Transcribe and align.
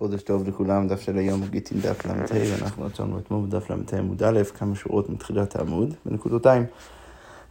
חודש 0.00 0.22
טוב 0.22 0.48
לכולם, 0.48 0.88
דף 0.88 1.00
של 1.00 1.18
היום 1.18 1.42
גיטין 1.50 1.80
דף 1.80 2.06
ל"ה, 2.06 2.12
ואנחנו 2.30 2.86
עצרנו 2.86 3.18
אתמול 3.18 3.46
בדף 3.46 3.70
ל"ה 3.70 3.98
עמוד 3.98 4.22
א', 4.22 4.40
כמה 4.58 4.74
שורות 4.74 5.10
מתחילת 5.10 5.56
העמוד, 5.56 5.94
בנקודותיים. 6.06 6.64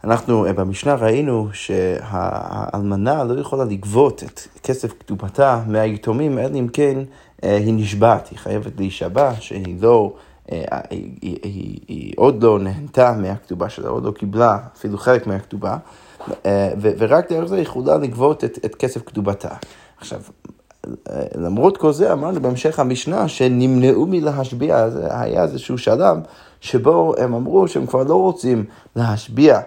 אנחנו 0.04 0.46
אה, 0.46 0.52
במשנה 0.52 0.94
ראינו 0.94 1.48
שהאלמנה 1.52 3.24
לא 3.24 3.40
יכולה 3.40 3.64
לגבות 3.64 4.22
את 4.22 4.40
כסף 4.62 4.92
כתובתה 5.00 5.62
מהיתומים, 5.66 6.38
אלא 6.38 6.58
אם 6.58 6.68
כן 6.72 6.98
אה, 7.44 7.56
היא 7.56 7.74
נשבעת, 7.74 8.28
היא 8.28 8.38
חייבת 8.38 8.72
להישבע 8.78 9.32
שהיא 9.40 9.82
לא... 9.82 10.14
היא, 10.48 10.58
היא, 10.90 11.38
היא, 11.42 11.78
היא 11.88 12.14
עוד 12.16 12.42
לא 12.42 12.58
נהנתה 12.58 13.12
מהכתובה 13.12 13.68
שלה, 13.68 13.88
עוד 13.88 14.04
לא 14.04 14.10
קיבלה 14.10 14.58
אפילו 14.76 14.98
חלק 14.98 15.26
מהכתובה, 15.26 15.76
ורק 16.80 17.32
דרך 17.32 17.48
זה 17.48 17.54
היא 17.54 17.62
יכולה 17.62 17.96
לגבות 17.96 18.44
את, 18.44 18.58
את 18.64 18.74
כסף 18.74 19.00
כתובתה. 19.06 19.54
עכשיו, 19.98 20.20
למרות 21.34 21.76
כל 21.76 21.92
זה, 21.92 22.12
אמרנו 22.12 22.42
בהמשך 22.42 22.78
המשנה 22.78 23.28
שנמנעו 23.28 24.06
מלהשביע, 24.06 24.90
זה 24.90 25.06
היה 25.10 25.42
איזשהו 25.42 25.78
שלב 25.78 26.16
שבו 26.60 27.14
הם 27.18 27.34
אמרו 27.34 27.68
שהם 27.68 27.86
כבר 27.86 28.02
לא 28.02 28.14
רוצים 28.14 28.64
להשביע 28.96 29.60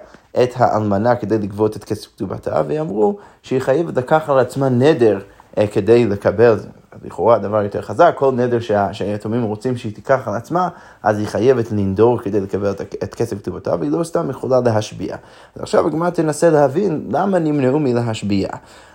את 0.43 0.49
האלמנה 0.55 1.15
כדי 1.15 1.37
לגבות 1.37 1.75
את 1.77 1.83
כסף 1.83 2.07
כתובתה, 2.15 2.61
ואמרו 2.67 3.17
שהיא 3.43 3.59
חייבת 3.59 3.97
לקחת 3.97 4.29
על 4.29 4.39
עצמה 4.39 4.69
נדר 4.69 5.19
אה, 5.57 5.67
כדי 5.67 6.05
לקבל, 6.05 6.59
לכאורה 7.03 7.35
הדבר 7.35 7.63
יותר 7.63 7.81
חזק, 7.81 8.13
כל 8.17 8.31
נדר 8.31 8.59
שה, 8.59 8.93
שהיתומים 8.93 9.43
רוצים 9.43 9.77
שהיא 9.77 9.93
תיקח 9.93 10.27
על 10.27 10.35
עצמה, 10.35 10.69
אז 11.03 11.19
היא 11.19 11.27
חייבת 11.27 11.71
לנדור 11.71 12.19
כדי 12.19 12.39
לקבל 12.39 12.71
את, 12.71 12.81
את 13.03 13.15
כסף 13.15 13.37
כתובתה, 13.37 13.75
והיא 13.79 13.91
לא 13.91 14.03
סתם 14.03 14.29
יכולה 14.29 14.59
להשביע. 14.65 15.15
אז 15.55 15.61
עכשיו 15.61 15.87
הגמרא 15.87 16.09
תנסה 16.09 16.49
להבין 16.49 17.07
למה 17.09 17.39
נמנעו 17.39 17.79
מלהשביע. 17.79 18.47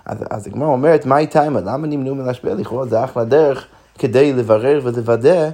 אז, 0.05 0.17
אז 0.29 0.47
הגמרא 0.47 0.67
אומרת, 0.67 1.05
מה 1.05 1.17
איתה, 1.17 1.43
למה 1.43 1.87
נמנעו 1.87 2.15
מלהשביע? 2.15 2.53
לכאורה 2.53 2.85
זה 2.85 3.03
אחלה 3.03 3.23
דרך 3.23 3.65
כדי 3.97 4.33
לברר 4.33 4.79
ולוודא. 4.83 5.49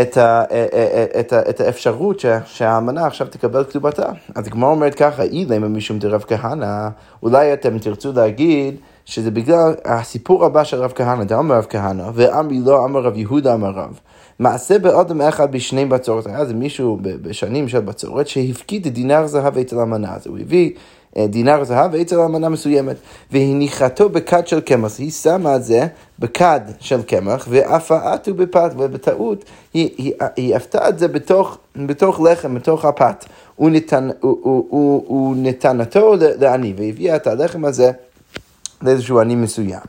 את, 0.00 0.16
ה, 0.16 0.44
את, 1.20 1.32
ה, 1.32 1.40
את 1.50 1.60
האפשרות 1.60 2.22
שהאמנה 2.44 3.06
עכשיו 3.06 3.26
תקבל 3.26 3.64
כתובתה. 3.64 4.06
אז 4.34 4.46
הגמרא 4.46 4.70
אומרת 4.70 4.94
ככה, 4.94 5.22
אילמה 5.22 5.68
משום 5.68 5.98
דרב 5.98 6.24
כהנא, 6.28 6.88
אולי 7.22 7.52
אתם 7.52 7.78
תרצו 7.78 8.12
להגיד 8.12 8.76
שזה 9.04 9.30
בגלל 9.30 9.74
הסיפור 9.84 10.44
הבא 10.44 10.64
של 10.64 10.76
רב 10.76 10.92
כהנא, 10.94 11.24
דאמר 11.24 11.54
רב 11.54 11.66
כהנא, 11.68 12.10
ואמרי 12.14 12.58
לא 12.58 12.84
אמר 12.84 13.00
רב 13.00 13.16
יהודה 13.16 13.54
אמר 13.54 13.70
רב. 13.70 14.00
מעשה 14.38 14.78
באדם 14.78 15.20
אחד 15.20 15.52
בשני 15.52 15.84
בצורת, 15.84 16.26
היה 16.26 16.44
זה 16.44 16.54
מישהו 16.54 16.98
בשנים 17.02 17.68
של 17.68 17.80
בצורת 17.80 18.28
שהפקיד 18.28 18.88
דינר 18.88 19.26
זהב 19.26 19.58
אצל 19.58 19.78
המנה, 19.78 20.14
אז 20.14 20.26
הוא 20.26 20.38
הביא 20.38 20.70
אה, 21.16 21.26
דינר 21.26 21.64
זהב 21.64 21.94
אצל 21.94 22.20
אמנה 22.20 22.48
מסוימת, 22.48 22.96
והניחתו 23.32 24.08
בכד 24.08 24.46
של 24.46 24.60
קמח, 24.60 24.98
היא 24.98 25.10
שמה 25.10 25.56
את 25.56 25.64
זה 25.64 25.86
בכד 26.18 26.60
של 26.80 27.02
קמח, 27.02 27.46
ואפאתו 27.50 28.34
בפת, 28.34 28.70
ובטעות 28.78 29.44
היא, 29.74 29.90
היא, 29.98 30.12
היא 30.36 30.56
אפתה 30.56 30.88
את 30.88 30.98
זה 30.98 31.08
בתוך, 31.08 31.58
בתוך 31.76 32.20
לחם, 32.20 32.54
בתוך 32.54 32.84
הפת. 32.84 33.24
הוא, 33.56 33.70
נתן, 33.70 34.08
הוא, 34.20 34.38
הוא, 34.42 34.66
הוא, 34.70 35.04
הוא 35.06 35.36
נתנתו 35.38 36.14
לעני, 36.18 36.74
והביאה 36.76 37.16
את 37.16 37.26
הלחם 37.26 37.64
הזה 37.64 37.92
לאיזשהו 38.82 39.20
עני 39.20 39.34
מסוים. 39.34 39.80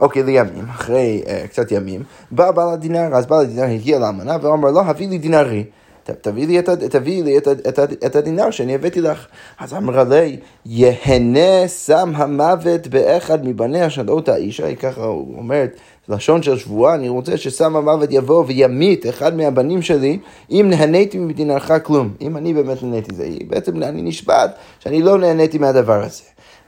אוקיי, 0.00 0.22
לימים, 0.22 0.64
אחרי 0.70 1.22
uh, 1.24 1.48
קצת 1.48 1.72
ימים, 1.72 2.02
בא 2.30 2.50
בעל 2.50 2.68
הדינר, 2.68 3.14
אז 3.14 3.26
בעל 3.26 3.40
הדינר 3.40 3.64
הגיע 3.64 3.98
לאמנה 3.98 4.36
ואמר 4.42 4.70
לו, 4.70 4.80
הביא 4.80 5.08
לי 5.08 5.18
דינרי. 5.18 5.64
תביא 6.04 6.46
לי, 6.46 6.58
את, 6.58 6.68
תביא 6.68 7.24
לי 7.24 7.38
את, 7.38 7.48
את, 7.48 7.78
את, 8.06 8.16
הדינר 8.16 8.50
שאני 8.50 8.74
הבאתי 8.74 9.00
לך. 9.00 9.26
אז 9.60 9.74
אמרה 9.74 10.04
לי, 10.04 10.36
יהנה 10.66 11.68
שם 11.68 12.12
המוות 12.14 12.86
באחד 12.86 13.46
מבניה 13.46 13.90
של 13.90 14.10
אותה 14.10 14.36
אישה, 14.36 14.66
היא 14.66 14.76
ככה 14.76 15.04
אומרת, 15.04 15.76
לשון 16.08 16.42
של 16.42 16.58
שבועה, 16.58 16.94
אני 16.94 17.08
רוצה 17.08 17.36
שסם 17.36 17.76
המוות 17.76 18.08
יבוא 18.12 18.44
וימית 18.46 19.06
אחד 19.06 19.36
מהבנים 19.36 19.82
שלי, 19.82 20.18
אם 20.50 20.66
נהניתי 20.70 21.18
מדינרך 21.18 21.72
כלום. 21.82 22.14
אם 22.20 22.36
אני 22.36 22.54
באמת 22.54 22.82
נהניתי 22.82 23.14
זה, 23.14 23.28
בעצם 23.48 23.82
אני 23.82 24.02
נשבעת 24.02 24.50
שאני 24.78 25.02
לא 25.02 25.18
נהניתי 25.18 25.58
מהדבר 25.58 26.02
הזה. 26.02 26.22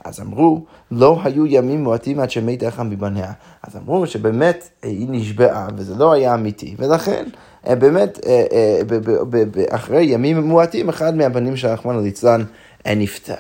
אז 0.05 0.21
אמרו, 0.21 0.65
לא 0.91 1.21
היו 1.25 1.47
ימים 1.47 1.85
מועטים 1.85 2.21
עד 2.21 2.31
שמת 2.31 2.65
אחד 2.69 2.83
מבניה. 2.83 3.33
אז 3.63 3.77
אמרו 3.77 4.07
שבאמת 4.07 4.69
היא 4.83 5.07
נשבעה 5.11 5.69
וזה 5.77 5.95
לא 5.95 6.13
היה 6.13 6.35
אמיתי, 6.35 6.75
ולכן 6.79 7.25
אה, 7.67 7.77
באמת 7.77 8.21
אה, 8.27 8.45
אה, 8.53 9.65
אחרי 9.71 10.05
ימים 10.05 10.41
מועטים 10.41 10.89
אחד 10.89 11.17
מהבנים 11.17 11.57
של 11.57 11.69
רחמנא 11.69 12.01
ליצלן 12.01 12.45
נפטר. 12.87 13.35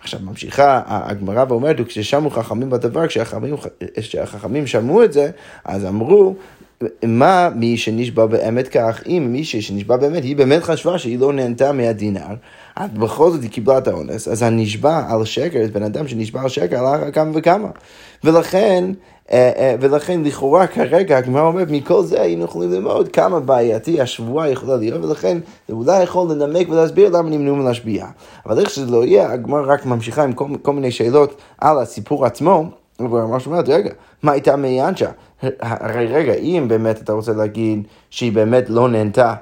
עכשיו 0.00 0.20
ממשיכה 0.24 0.82
הגמרא 0.86 1.44
ואומרת, 1.48 1.86
כששמעו 1.86 2.30
חכמים 2.30 2.70
בדבר, 2.70 3.04
כשהחכמים 3.98 4.66
שמעו 4.66 5.04
את 5.04 5.12
זה, 5.12 5.30
אז 5.64 5.84
אמרו, 5.84 6.34
מה 7.02 7.48
מי 7.54 7.76
שנשבע 7.76 8.26
באמת 8.26 8.68
כך, 8.68 9.02
אם 9.06 9.28
מישהי 9.32 9.62
שנשבע 9.62 9.96
באמת, 9.96 10.22
היא 10.22 10.36
באמת 10.36 10.62
חשבה 10.62 10.98
שהיא 10.98 11.18
לא 11.18 11.32
נהנתה 11.32 11.72
מהדינר, 11.72 12.34
אז 12.76 12.90
בכל 12.90 13.30
זאת 13.30 13.42
היא 13.42 13.50
קיבלה 13.50 13.78
את 13.78 13.88
האונס, 13.88 14.28
אז 14.28 14.42
הנשבע 14.42 15.02
על 15.08 15.24
שקר, 15.24 15.60
בן 15.72 15.82
אדם 15.82 16.08
שנשבע 16.08 16.42
על 16.42 16.48
שקר, 16.48 16.78
עלה 16.78 17.10
כמה 17.10 17.30
וכמה. 17.34 17.68
ולכן, 18.24 18.84
אה, 19.32 19.52
אה, 19.56 19.74
ולכן 19.80 20.24
לכאורה 20.24 20.66
כרגע 20.66 21.18
הגמרא 21.18 21.42
אומרת 21.42 21.70
מכל 21.70 22.02
זה 22.02 22.22
היינו 22.22 22.44
יכולים 22.44 22.72
ללמוד 22.72 23.08
כמה 23.08 23.40
בעייתי 23.40 24.00
השבועה 24.00 24.50
יכולה 24.50 24.76
להיות 24.76 25.04
ולכן 25.04 25.38
זה 25.68 25.74
אולי 25.74 26.02
יכול 26.02 26.32
לנמק 26.32 26.68
ולהסביר 26.68 27.08
למה 27.08 27.30
נמנעו 27.30 27.56
מלהשביע. 27.56 28.06
אבל 28.46 28.60
איך 28.60 28.70
שזה 28.70 28.90
לא 28.90 29.04
יהיה 29.04 29.32
הגמרא 29.32 29.72
רק 29.72 29.86
ממשיכה 29.86 30.24
עם 30.24 30.32
כל, 30.32 30.46
כל 30.62 30.72
מיני 30.72 30.90
שאלות 30.90 31.40
על 31.58 31.78
הסיפור 31.78 32.26
עצמו. 32.26 32.70
ממש 33.00 33.46
אומרת, 33.46 33.68
רגע, 33.68 33.90
מה 34.22 34.32
הייתה 34.32 34.56
מיאנצ'ה? 34.56 35.10
הרי 35.60 36.06
רגע, 36.06 36.32
אם 36.32 36.64
באמת 36.68 37.02
אתה 37.02 37.12
רוצה 37.12 37.32
להגיד 37.32 37.86
שהיא 38.10 38.32
באמת 38.32 38.70
לא 38.70 38.88
נהנתה 38.88 39.34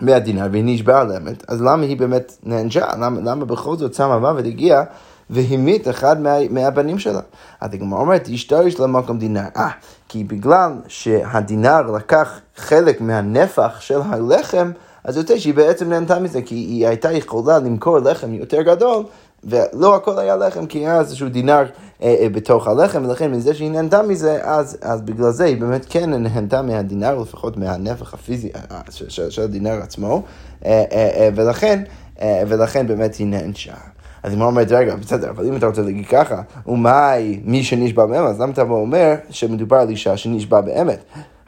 מהדינר 0.00 0.46
והיא 0.52 0.64
נשבעה 0.66 1.00
על 1.00 1.12
אמת, 1.12 1.44
אז 1.48 1.62
למה 1.62 1.82
היא 1.82 1.96
באמת 1.96 2.36
נענשה? 2.42 2.86
למה, 3.00 3.20
למה 3.20 3.44
בכל 3.44 3.76
זאת 3.76 3.94
שם 3.94 4.10
המוות 4.10 4.44
הגיע 4.44 4.82
והמית 5.30 5.88
אחד 5.88 6.20
מה, 6.20 6.36
מהבנים 6.50 6.98
שלה? 6.98 7.20
אז 7.60 7.74
הגמרא 7.74 8.00
אומרת, 8.00 8.28
השתרש 8.32 8.80
למקום 8.80 9.18
דינר. 9.18 9.44
אה, 9.56 9.68
כי 10.08 10.24
בגלל 10.24 10.72
שהדינר 10.88 11.90
לקח 11.90 12.40
חלק 12.56 13.00
מהנפח 13.00 13.80
של 13.80 14.00
הלחם, 14.04 14.70
אז 15.04 15.16
יוצא 15.16 15.38
שהיא 15.38 15.54
בעצם 15.54 15.88
נהנתה 15.88 16.18
מזה, 16.18 16.42
כי 16.42 16.54
היא 16.54 16.86
הייתה 16.86 17.12
יכולה 17.12 17.58
למכור 17.58 17.98
לחם 17.98 18.34
יותר 18.34 18.62
גדול. 18.62 19.04
ולא 19.48 19.96
הכל 19.96 20.18
היה 20.18 20.36
לחם, 20.36 20.66
כי 20.66 20.78
היה 20.78 21.00
איזשהו 21.00 21.28
דינר 21.28 21.64
אה, 22.02 22.16
אה, 22.20 22.28
בתוך 22.28 22.68
הלחם, 22.68 23.04
ולכן 23.04 23.30
מזה 23.30 23.54
שהיא 23.54 23.70
נהנתה 23.70 24.02
מזה, 24.02 24.38
אז, 24.42 24.78
אז 24.82 25.02
בגלל 25.02 25.30
זה 25.30 25.44
היא 25.44 25.60
באמת 25.60 25.86
כן 25.88 26.10
נהנתה 26.10 26.62
מהדינר, 26.62 27.18
לפחות 27.18 27.56
מהנפח 27.56 28.14
הפיזי 28.14 28.50
אה, 28.54 28.60
אה 28.70 28.80
של, 28.90 29.30
של, 29.30 29.42
הדינר 29.42 29.82
עצמו, 29.82 30.22
אה, 30.64 30.84
אה, 30.92 31.10
אה, 31.16 31.28
ולכן, 31.34 31.82
אה, 32.22 32.42
ולכן 32.48 32.86
באמת 32.86 33.14
היא 33.14 33.26
נענשה. 33.26 33.74
אז 34.22 34.32
היא 34.32 34.42
אומרת, 34.42 34.72
רגע, 34.72 34.96
בסדר, 34.96 35.30
אבל 35.30 35.46
אם 35.46 35.56
אתה 35.56 35.66
רוצה 35.66 35.82
להגיד 35.82 36.06
ככה, 36.06 36.42
ומאי 36.66 37.40
מי 37.44 37.64
שנשבע 37.64 38.06
באמת, 38.06 38.28
אז 38.28 38.40
למה 38.40 38.52
אתה 38.52 38.62
אומר 38.62 39.14
שמדובר 39.30 39.76
על 39.76 39.88
אישה 39.88 40.16
שנשבע 40.16 40.60
באמת? 40.60 40.98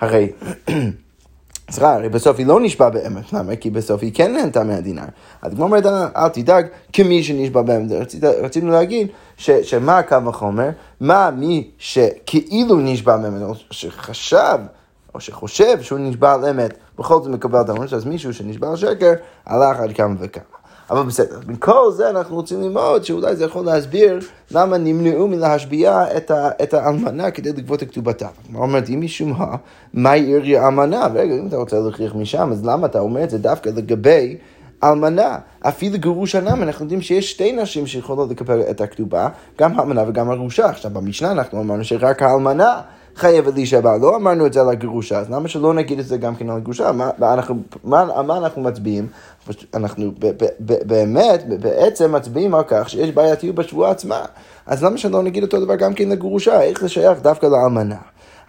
הרי... 0.01 0.29
סליחה, 1.71 1.95
הרי 1.95 2.09
בסוף 2.09 2.39
היא 2.39 2.47
לא 2.47 2.61
נשבע 2.61 2.89
באמת, 2.89 3.33
למה? 3.33 3.57
כי 3.57 3.71
בסוף 3.71 4.03
היא 4.03 4.13
כן 4.15 4.33
נהנתה 4.33 4.65
מהדינר. 4.65 5.05
אז 5.43 5.53
כמו 5.55 5.65
אומרת, 5.65 5.87
אל 6.17 6.29
תדאג, 6.29 6.67
כמי 6.93 7.23
שנשבע 7.23 7.63
באמת. 7.63 7.93
רצינו 8.43 8.71
להגיד 8.71 9.09
ש, 9.37 9.51
שמה 9.51 9.99
הקו 9.99 10.17
החומר, 10.27 10.69
מה 11.01 11.31
מי 11.31 11.71
שכאילו 11.79 12.77
נשבע 12.77 13.17
באמת, 13.17 13.43
או 13.43 13.55
שחשב, 13.71 14.59
או 15.15 15.21
שחושב 15.21 15.83
שהוא 15.83 15.99
נשבע 15.99 16.35
על 16.35 16.45
אמת, 16.45 16.75
בכל 16.99 17.15
זאת 17.23 17.27
מקבל 17.27 17.61
את 17.61 17.69
העונש, 17.69 17.93
אז 17.93 18.05
מישהו 18.05 18.35
שנשבע 18.35 18.71
על 18.71 18.77
שקר, 18.77 19.13
הלך 19.47 19.81
עד 19.81 19.93
כמה 19.93 20.15
וכמה. 20.19 20.60
אבל 20.91 21.03
בסדר, 21.03 21.39
מכל 21.47 21.93
זה 21.93 22.11
אנחנו 22.11 22.37
רוצים 22.37 22.63
ללמוד 22.63 23.05
שאולי 23.05 23.37
זה 23.37 23.45
יכול 23.45 23.65
להסביר 23.65 24.19
למה 24.51 24.79
נמנעו 24.79 25.29
מלהשביע 25.29 26.05
את, 26.17 26.31
את 26.63 26.75
האלמנה 26.75 27.31
כדי 27.31 27.53
לגבות 27.53 27.83
את 27.83 27.91
כתובתה. 27.91 28.29
כלומר, 28.47 28.61
אומרת, 28.61 28.89
אם 28.89 29.01
מישהו 29.01 29.27
מה, 29.27 29.57
מה 29.95 30.17
יעיר 30.17 30.43
לי 30.43 30.59
האלמנה? 30.59 31.07
רגע, 31.15 31.35
אם 31.35 31.47
אתה 31.47 31.57
רוצה 31.57 31.79
להכריח 31.79 32.15
משם, 32.15 32.53
אז 32.53 32.65
למה 32.65 32.87
אתה 32.87 33.01
אומר 33.01 33.25
את 33.25 33.31
זה 33.31 33.39
דווקא 33.39 33.69
לגבי 33.69 34.37
אלמנה? 34.85 35.39
אפילו 35.61 35.99
גירוש 35.99 36.35
הנם, 36.35 36.63
אנחנו 36.63 36.85
יודעים 36.85 37.01
שיש 37.01 37.31
שתי 37.31 37.53
נשים 37.53 37.87
שיכולות 37.87 38.31
לקבל 38.31 38.61
את 38.61 38.81
הכתובה, 38.81 39.29
גם 39.59 39.79
האלמנה 39.79 40.05
וגם 40.09 40.31
הגרושה. 40.31 40.67
עכשיו, 40.67 40.91
במשנה 40.91 41.31
אנחנו 41.31 41.61
אמרנו 41.61 41.85
שרק 41.85 42.23
האלמנה 42.23 42.81
חייבת 43.17 43.55
להישבע. 43.55 43.97
לא 43.97 44.17
אמרנו 44.17 44.47
את 44.47 44.53
זה 44.53 44.61
על 44.61 44.69
הגרושה, 44.69 45.19
אז 45.19 45.31
למה 45.31 45.49
שלא 45.49 45.75
נגיד 45.75 45.99
את 45.99 46.07
זה 46.07 46.17
גם 46.17 46.37
כן 46.37 46.51
על 46.51 46.57
הגרושה? 46.57 46.93
מה, 46.93 47.11
אנחנו, 47.23 47.55
מה, 47.85 48.23
מה 48.23 48.37
אנחנו 48.37 48.63
מצביעים? 48.63 49.07
אנחנו 49.75 50.13
ב, 50.19 50.27
ב, 50.27 50.45
ב, 50.61 50.75
באמת, 50.87 51.61
בעצם 51.61 52.13
מצביעים 52.13 52.55
על 52.55 52.63
כך 52.69 52.91
שיש 52.91 53.11
בעייתיות 53.11 53.55
בשבועה 53.55 53.91
עצמה. 53.91 54.25
אז 54.67 54.85
למה 54.85 54.99
שלא 54.99 55.23
נגיד 55.23 55.43
אותו 55.43 55.65
דבר 55.65 55.77
גם 55.77 55.95
כן 55.95 56.09
לגרושה? 56.09 56.63
איך 56.63 56.81
זה 56.81 56.89
שייך 56.89 57.23
דווקא 57.23 57.47
לאמנה? 57.47 57.97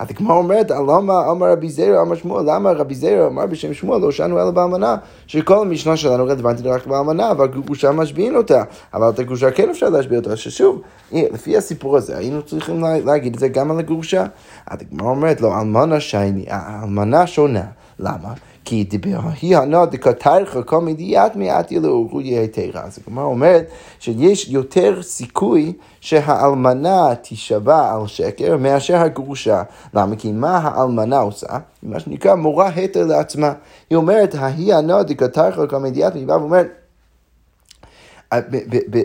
אז 0.01 0.07
הגמרא 0.09 0.35
אומרת, 0.35 0.71
למה 0.71 1.31
אמר 1.31 1.51
רבי 1.51 1.69
זירא 1.69 2.01
אמר 2.01 2.15
שמואל, 2.15 2.43
למה 2.47 2.71
רבי 2.71 2.95
זירא 2.95 3.27
אמר 3.27 3.45
בשם 3.45 3.73
שמואל, 3.73 4.01
לא 4.01 4.11
שאנו 4.11 4.41
אלא 4.41 4.51
באלמנה, 4.51 4.95
שכל 5.27 5.61
המשנה 5.61 5.97
שלנו 5.97 6.25
רלוונטית 6.25 6.65
רק 6.65 6.87
באלמנה, 6.87 7.31
אבל 7.31 7.47
גרושה 7.47 7.91
משביעים 7.91 8.35
אותה, 8.35 8.63
אבל 8.93 9.09
את 9.09 9.19
הגרושה 9.19 9.51
כן 9.51 9.69
אפשר 9.69 9.89
להשביע 9.89 10.19
אותה, 10.19 10.35
ששוב, 10.35 10.81
לפי 11.11 11.57
הסיפור 11.57 11.97
הזה, 11.97 12.17
היינו 12.17 12.41
צריכים 12.41 12.83
להגיד 13.05 13.33
את 13.33 13.39
זה 13.39 13.47
גם 13.47 13.71
על 13.71 13.79
הגרושה. 13.79 14.25
אז 14.67 14.79
הגמרא 14.81 15.09
אומרת, 15.09 15.41
לא, 15.41 15.59
אלמנה 15.59 15.99
שייני, 15.99 16.45
האלמנה 16.49 17.27
שונה, 17.27 17.63
למה? 17.99 18.33
כי 18.71 18.83
דיבר 18.83 19.19
היא 19.41 19.57
הנא 19.57 19.85
דקתרחא 19.85 20.61
כל 20.65 20.81
מדיית 20.81 21.35
מעט 21.35 21.71
ילאורו 21.71 22.19
תרא. 22.51 22.81
אז 22.83 22.99
הגמרא 23.07 23.23
אומרת 23.23 23.71
שיש 23.99 24.49
יותר 24.49 25.01
סיכוי 25.01 25.73
שהאלמנה 26.01 27.15
תישבע 27.15 27.93
על 27.93 28.07
שקר 28.07 28.57
מאשר 28.57 28.97
הגרושה. 28.97 29.63
למה? 29.93 30.15
כי 30.15 30.31
מה 30.31 30.57
האלמנה 30.57 31.19
עושה? 31.19 31.47
מה 31.83 31.99
שנקרא 31.99 32.35
מורה 32.35 32.67
התר 32.67 33.05
לעצמה. 33.05 33.53
היא 33.89 33.95
אומרת, 33.95 34.35
ההיא 34.35 34.75
הנא 34.75 35.01
דקתרחא 35.03 35.65
כל 35.65 35.77
מדיית, 35.77 36.13
היא 36.13 36.27
באה 36.27 36.37
ואומרת, 36.37 36.67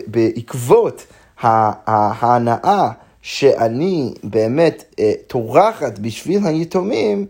בעקבות 0.07 1.05
ההנאה 1.37 2.89
שאני 3.21 4.13
באמת 4.23 4.83
אה, 4.99 5.13
טורחת 5.27 5.99
בשביל 5.99 6.45
היתומים, 6.45 7.25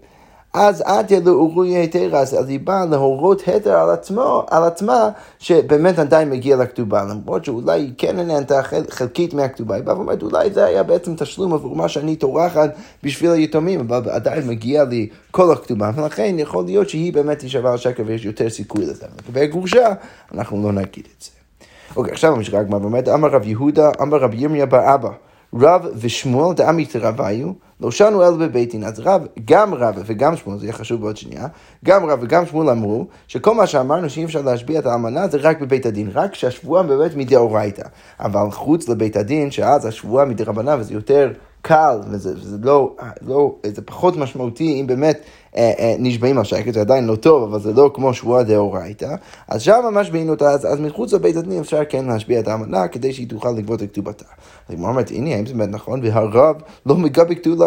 אז 0.53 0.81
את 0.81 1.11
לאורוי 1.25 1.69
היתר, 1.69 2.15
אז 2.15 2.47
היא 2.47 2.59
באה 2.59 2.85
להורות 2.85 3.41
התר 3.47 3.75
על 3.75 3.89
עצמו, 3.89 4.43
על 4.49 4.63
עצמה, 4.63 5.09
שבאמת 5.39 5.99
עדיין 5.99 6.29
מגיע 6.29 6.55
לכתובה, 6.55 7.03
למרות 7.03 7.45
שאולי 7.45 7.79
היא 7.81 7.91
כן 7.97 8.19
נהנתה 8.19 8.61
חלקית 8.89 9.33
מהכתובה, 9.33 9.75
היא 9.75 9.83
באה 9.83 9.95
ואומרת, 9.95 10.23
אולי 10.23 10.51
זה 10.51 10.65
היה 10.65 10.83
בעצם 10.83 11.15
תשלום 11.15 11.53
עבור 11.53 11.75
מה 11.75 11.89
שאני 11.89 12.15
טורחת 12.15 12.75
בשביל 13.03 13.31
היתומים, 13.31 13.79
אבל 13.79 14.09
עדיין 14.09 14.47
מגיע 14.47 14.83
לי 14.83 15.07
כל 15.31 15.51
הכתובה, 15.51 15.91
ולכן 15.95 16.35
יכול 16.39 16.65
להיות 16.65 16.89
שהיא 16.89 17.13
באמת 17.13 17.39
תשבע 17.39 17.71
על 17.71 17.77
שקר 17.77 18.03
ויש 18.05 18.25
יותר 18.25 18.49
סיכוי 18.49 18.85
לזה. 18.85 19.05
לגבי 19.25 19.41
הגרושה, 19.41 19.93
אנחנו 20.33 20.63
לא 20.63 20.71
נגיד 20.71 21.07
את 21.17 21.23
זה. 21.23 21.29
אוקיי, 21.95 22.13
עכשיו 22.13 22.35
ממשיכה 22.35 22.59
הגמרא 22.59 22.79
ואומרת, 22.79 23.07
אמר 23.07 23.29
רב 23.29 23.47
יהודה, 23.47 23.91
אמר 24.01 24.17
רב 24.17 24.33
ירמיה 24.33 24.65
בר 24.65 24.93
אבא. 24.95 25.09
רב 25.53 25.85
ושמואל 25.95 26.55
דאמית 26.55 26.95
רב 26.95 27.21
היו, 27.21 27.51
לא 27.81 27.91
שנו 27.91 28.23
אלא 28.23 28.31
בבית 28.37 28.71
דין. 28.71 28.83
אז 28.83 28.99
רב, 28.99 29.21
גם 29.45 29.73
רב 29.73 30.03
וגם 30.05 30.35
שמואל, 30.35 30.57
זה 30.57 30.65
יהיה 30.65 30.73
חשוב 30.73 31.01
בעוד 31.01 31.17
שנייה, 31.17 31.47
גם 31.85 32.05
רב 32.05 32.19
וגם 32.21 32.45
שמואל 32.45 32.69
אמרו 32.69 33.07
שכל 33.27 33.55
מה 33.55 33.67
שאמרנו 33.67 34.09
שאי 34.09 34.25
אפשר 34.25 34.41
להשביע 34.41 34.79
את 34.79 34.85
האלמנה 34.85 35.27
זה 35.27 35.37
רק 35.41 35.61
בבית 35.61 35.85
הדין, 35.85 36.09
רק 36.13 36.35
שהשבועה 36.35 36.83
באמת 36.83 37.15
מדאורייתא. 37.15 37.83
אבל 38.19 38.51
חוץ 38.51 38.89
לבית 38.89 39.15
הדין, 39.15 39.51
שאז 39.51 39.85
השבועה 39.85 40.25
מדרבנה 40.25 40.75
וזה 40.79 40.93
יותר 40.93 41.31
קל, 41.67 41.99
וזה, 42.09 42.33
וזה 42.35 42.57
לא, 42.63 42.95
לא, 43.27 43.55
זה 43.67 43.81
פחות 43.81 44.17
משמעותי 44.17 44.81
אם 44.81 44.87
באמת 44.87 45.21
אה, 45.55 45.71
אה, 45.79 45.95
נשבעים 45.99 46.37
על 46.37 46.43
שקט, 46.43 46.73
זה 46.73 46.81
עדיין 46.81 47.07
לא 47.07 47.15
טוב, 47.15 47.43
אבל 47.43 47.59
זה 47.59 47.73
לא 47.73 47.91
כמו 47.93 48.13
שבועה 48.13 48.43
דאורייתא, 48.43 49.15
אז 49.47 49.61
שם 49.61 49.79
ממש 49.91 50.09
בעינו 50.09 50.33
אותה, 50.33 50.49
אז, 50.51 50.65
אז 50.65 50.79
מחוץ 50.79 51.13
לבית 51.13 51.35
הדין 51.35 51.59
אפשר 51.59 51.81
כן 51.89 52.05
להשביע 52.05 52.39
את 52.39 52.47
האמנה 52.47 52.87
כדי 52.87 53.13
שהיא 53.13 53.29
תוכל 53.29 53.51
לגבות 53.51 53.83
את 53.83 53.91
כתובתה. 53.91 54.25
אז 54.69 54.75
היא 54.75 54.83
אומרת, 54.83 55.11
הנה, 55.11 55.35
האם 55.35 55.45
זה 55.45 55.53
באמת 55.53 55.69
נכון? 55.69 55.99
והרב 56.03 56.55
לא 56.85 56.95
מגבה 56.95 57.35
כתוב 57.35 57.61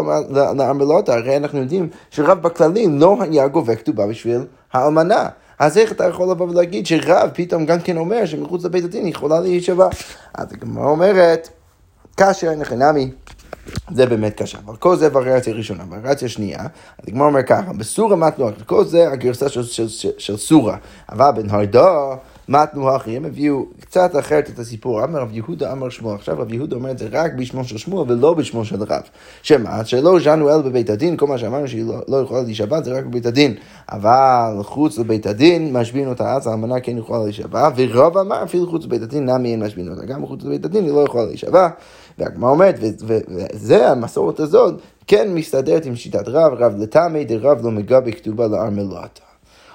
לעמלותה, 0.57 1.15
הרי 1.15 1.37
אנחנו 1.37 1.59
יודעים 1.59 1.89
שרב 2.11 2.43
בכללי 2.43 2.87
לא 2.91 3.17
היה 3.21 3.49
גובה 3.49 3.77
כתובה 3.77 4.07
בשביל 4.07 4.45
האלמנה. 4.73 5.29
אז 5.59 5.79
איך 5.79 5.93
אתה 5.93 6.05
יכול 6.05 6.31
לבוא 6.31 6.49
ולהגיד 6.49 6.87
שרב 6.87 7.31
פתאום 7.35 7.67
גם 7.67 7.81
כן 7.81 7.97
אומר 7.97 8.27
שמחוץ 8.27 8.65
לבית 8.65 8.85
הדין 8.85 9.07
יכולה 9.07 9.41
להישבע? 9.41 9.89
אז 10.35 10.53
הגמרא 10.53 10.87
אומרת, 10.87 11.49
קשה 12.17 12.51
אין 12.51 12.65
חינמי. 12.65 13.11
זה 13.95 14.07
באמת 14.07 14.35
קשה, 14.35 14.59
אבל 14.67 14.77
כל 14.77 14.97
זה 14.97 15.09
וריאציה 15.13 15.55
ראשונה. 15.55 15.85
וריאציה 15.91 16.29
שנייה, 16.29 16.67
הגמר 17.09 17.25
אומר 17.25 17.43
ככה, 17.43 17.73
בסורה 17.73 18.17
מתנו, 18.17 18.49
כל 18.67 18.85
זה 18.85 19.11
הגרסה 19.11 19.49
של, 19.49 19.63
של, 19.63 19.89
של, 19.89 20.11
של 20.19 20.37
סורה, 20.37 20.77
אבל 21.13 21.31
בן 21.31 21.51
הרדה 21.51 22.15
מתנו 22.49 22.97
אחי, 22.97 23.17
הם 23.17 23.25
הביאו 23.25 23.65
קצת 23.81 24.11
אחרת 24.19 24.51
את 24.51 24.59
הסיפור, 24.59 25.05
אמר 25.05 25.21
רב 25.21 25.29
יהודה 25.33 25.73
אמר 25.73 25.89
שמואל, 25.89 26.15
עכשיו 26.15 26.39
רב 26.39 26.53
יהודה 26.53 26.77
אומר 26.77 26.91
את 26.91 26.99
זה 26.99 27.09
רק 27.13 27.33
בשמו 27.33 27.65
של 27.65 27.79
שמואל 27.79 28.13
ולא 28.13 28.35
בשמו 28.35 28.65
של 28.65 28.83
רב. 28.83 29.03
שמה? 29.43 29.85
שלא 29.85 30.19
ז'נו 30.21 30.51
אל 30.51 30.63
בבית 30.63 30.91
הדין, 30.91 31.17
כל 31.17 31.27
מה 31.27 31.39
שאמרנו 31.39 31.69
שהיא 31.69 31.85
לא, 31.85 31.95
לא 32.09 32.17
יכולה 32.17 32.43
להישבע 32.43 32.83
זה 32.83 32.99
רק 32.99 33.05
בבית 33.05 33.27
הדין, 33.27 33.55
אבל 33.93 34.63
חוץ 34.63 34.99
לבית 34.99 35.27
הדין 35.27 35.73
משבין 35.73 36.09
אותה 36.09 36.37
אז 36.37 36.47
האמנה 36.47 36.81
כן 36.81 36.99
יכולה 36.99 37.25
להישבע, 37.25 37.69
ורב 37.77 38.19
אמר 38.19 38.43
אפילו 38.43 38.71
חוץ 38.71 38.85
לבית 38.85 39.03
הדין 39.03 39.31
נמי 39.31 39.53
אין 39.53 39.63
משבין 39.63 39.89
אותה, 39.89 40.07
גם 40.07 40.27
חוץ 40.27 40.45
לבית 40.45 40.65
הדין 40.65 40.85
היא 40.85 40.93
לא 40.93 41.01
יכולה 41.01 41.25
להישבע. 41.25 41.69
והגמרא 42.21 42.51
אומרת, 42.51 42.75
וזה, 42.81 43.91
המסורת 43.91 44.41
הזאת, 44.41 44.81
כן 45.07 45.35
מסתדרת 45.35 45.87
עם 45.87 45.97
שיטת 45.97 46.29
רב, 46.29 46.53
רב 46.59 46.75
לטעמי 46.79 47.25
דרב 47.25 47.65
לא 47.65 47.71
מגבה 47.71 48.13
כתובה 48.13 48.47
לארמלתה. 48.47 49.31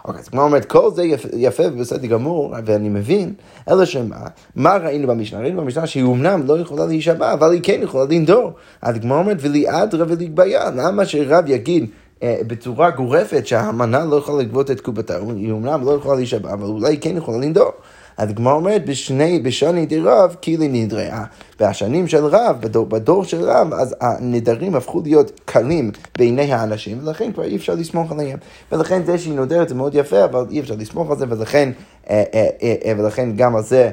אוקיי, 0.06 0.22
אז 0.22 0.30
כמו 0.30 0.42
אומרת, 0.42 0.66
כל 0.66 0.92
זה 0.92 1.04
יפה, 1.34 1.64
ובסדר 1.74 2.08
גמור, 2.08 2.56
ואני 2.66 2.90
מבין, 2.90 3.34
אלא 3.70 3.86
שמה, 3.86 4.18
מה 4.56 4.78
ראינו 4.78 5.08
במשנה? 5.08 5.40
ראינו 5.40 5.62
במשנה 5.62 5.88
שהיא 5.88 6.04
אמנם 6.04 6.44
לא 6.48 6.60
יכולה 6.60 6.86
להישבע, 6.86 7.34
אבל 7.34 7.52
היא 7.52 7.60
כן 7.64 7.80
יכולה 7.84 8.06
לנדור. 8.10 8.52
אז 8.82 8.96
כמו 9.02 9.16
אומרת, 9.16 9.38
וליעדרא 9.40 10.06
ולגביה, 10.08 10.70
למה 10.70 11.06
שרב 11.06 11.44
יגיד 11.48 11.90
אה, 12.24 12.38
בצורה 12.48 12.92
גורפת 12.92 13.48
שהמנה 13.48 14.06
לא 14.06 14.16
יכולה 14.16 14.44
לגבות 14.44 14.72
את 14.72 14.82
קובתה, 14.82 15.18
היא 15.36 15.52
אמנם 15.52 15.86
לא 15.86 15.92
יכולה 15.92 16.16
להישבע, 16.16 16.54
אבל 16.54 16.68
אולי 16.68 16.90
היא 16.90 17.00
כן 17.02 17.18
יכולה 17.18 17.38
לנדור. 17.38 17.72
אז 18.18 18.30
הגמרא 18.30 18.54
אומרת, 18.54 18.86
בשני, 18.86 19.40
בשני 19.40 19.86
דרב, 19.86 20.36
כאילו 20.42 20.64
נדריה. 20.70 21.24
והשנים 21.60 22.08
של 22.08 22.26
רב, 22.26 22.58
בדור, 22.62 22.86
בדור 22.86 23.24
של 23.24 23.42
רב, 23.42 23.74
אז 23.74 23.96
הנדרים 24.02 24.76
הפכו 24.76 25.02
להיות 25.02 25.40
קלים 25.46 25.92
בעיני 26.18 26.54
האנשים, 26.54 27.00
ולכן 27.04 27.32
כבר 27.32 27.44
אי 27.44 27.56
אפשר 27.56 27.74
לסמוך 27.74 28.12
עליהם. 28.12 28.40
ולכן 28.72 29.06
זה 29.06 29.18
שהיא 29.18 29.34
נודרת 29.34 29.70
זה 29.70 29.76
מאוד 29.76 29.96
יפה, 29.96 30.24
אבל 30.24 30.46
אי 30.52 30.60
אפשר 30.60 30.76
לסמוך 30.78 31.12
על 31.12 31.18
זה, 31.18 31.26
ולכן, 31.30 31.72
אה, 32.10 32.24
אה, 32.34 32.94
ולכן 32.98 33.36
גם 33.36 33.56
על 33.56 33.64
זה... 33.64 33.92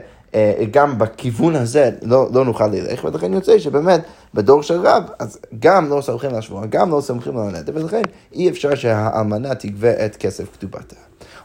גם 0.70 0.98
בכיוון 0.98 1.56
הזה 1.56 1.90
לא, 2.02 2.28
לא 2.32 2.44
נוכל 2.44 2.66
ללך, 2.66 3.04
ולכן 3.04 3.32
יוצא 3.32 3.58
שבאמת 3.58 4.00
בדור 4.34 4.62
של 4.62 4.80
רב, 4.80 5.02
אז 5.18 5.38
גם 5.58 5.90
לא 5.90 6.00
סומכים 6.00 6.30
על 6.30 6.36
השבועה, 6.36 6.66
גם 6.66 6.90
לא 6.90 7.00
סומכים 7.00 7.38
על 7.38 7.48
הנטל, 7.48 7.72
ולכן 7.74 8.02
אי 8.32 8.48
אפשר 8.48 8.74
שהאלמנה 8.74 9.54
תגבה 9.54 10.06
את 10.06 10.16
כסף 10.16 10.44
כתובתה. 10.52 10.96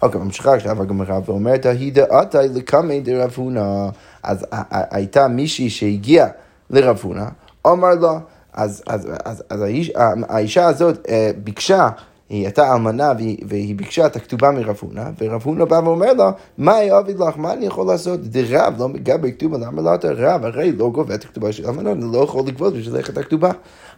אוקיי, 0.01 0.22
ממשיכה 0.22 0.56
עכשיו 0.56 0.81
הגמרא 0.81 1.19
ואומרת, 1.25 1.66
היא 1.66 1.94
דעתי 1.94 2.38
לקמי 2.54 3.00
דרב 3.00 3.34
הונא. 3.36 3.89
אז 4.24 4.45
הייתה 4.72 5.28
מישהי 5.28 5.69
שהגיעה 5.69 6.28
לרב 6.69 7.00
הונא, 7.04 7.25
אמר 7.68 7.95
לו, 7.95 8.19
אז, 8.54 8.83
אז, 8.88 9.07
אז, 9.25 9.44
אז 9.50 9.62
האיש, 9.62 9.92
האישה 10.30 10.66
הזאת 10.66 11.06
אה, 11.10 11.31
ביקשה 11.44 11.90
היא 12.30 12.44
הייתה 12.44 12.74
אלמנה 12.74 13.12
והיא, 13.18 13.38
והיא 13.48 13.76
ביקשה 13.76 14.06
את 14.06 14.16
הכתובה 14.16 14.52
מרב 14.52 14.78
הונא, 14.82 15.04
ורב 15.22 15.42
הונא 15.44 15.66
בא 15.66 15.82
ואומר 15.84 16.14
לה, 16.14 16.32
מה 16.58 16.84
יעביד 16.84 17.20
לך, 17.20 17.38
מה 17.38 17.54
אני 17.54 17.66
יכול 17.66 17.88
לעשות? 17.88 18.22
דרב 18.22 18.74
לא 18.80 18.90
מגבה 18.90 19.32
כתובה, 19.32 19.58
למה 19.58 19.82
לא 19.82 19.96
אתה 19.96 20.08
רב? 20.12 20.46
הרי 20.46 20.72
לא 20.72 20.90
גובה 20.90 21.16
את 21.16 21.24
הכתובה 21.24 21.52
של 21.52 21.66
אלמנה, 21.66 21.92
אני 21.92 22.06
לא 22.14 22.18
יכול 22.18 22.48
לגבות 22.48 22.74
בשבילך 22.74 23.10
את 23.10 23.18
הכתובה. 23.18 23.52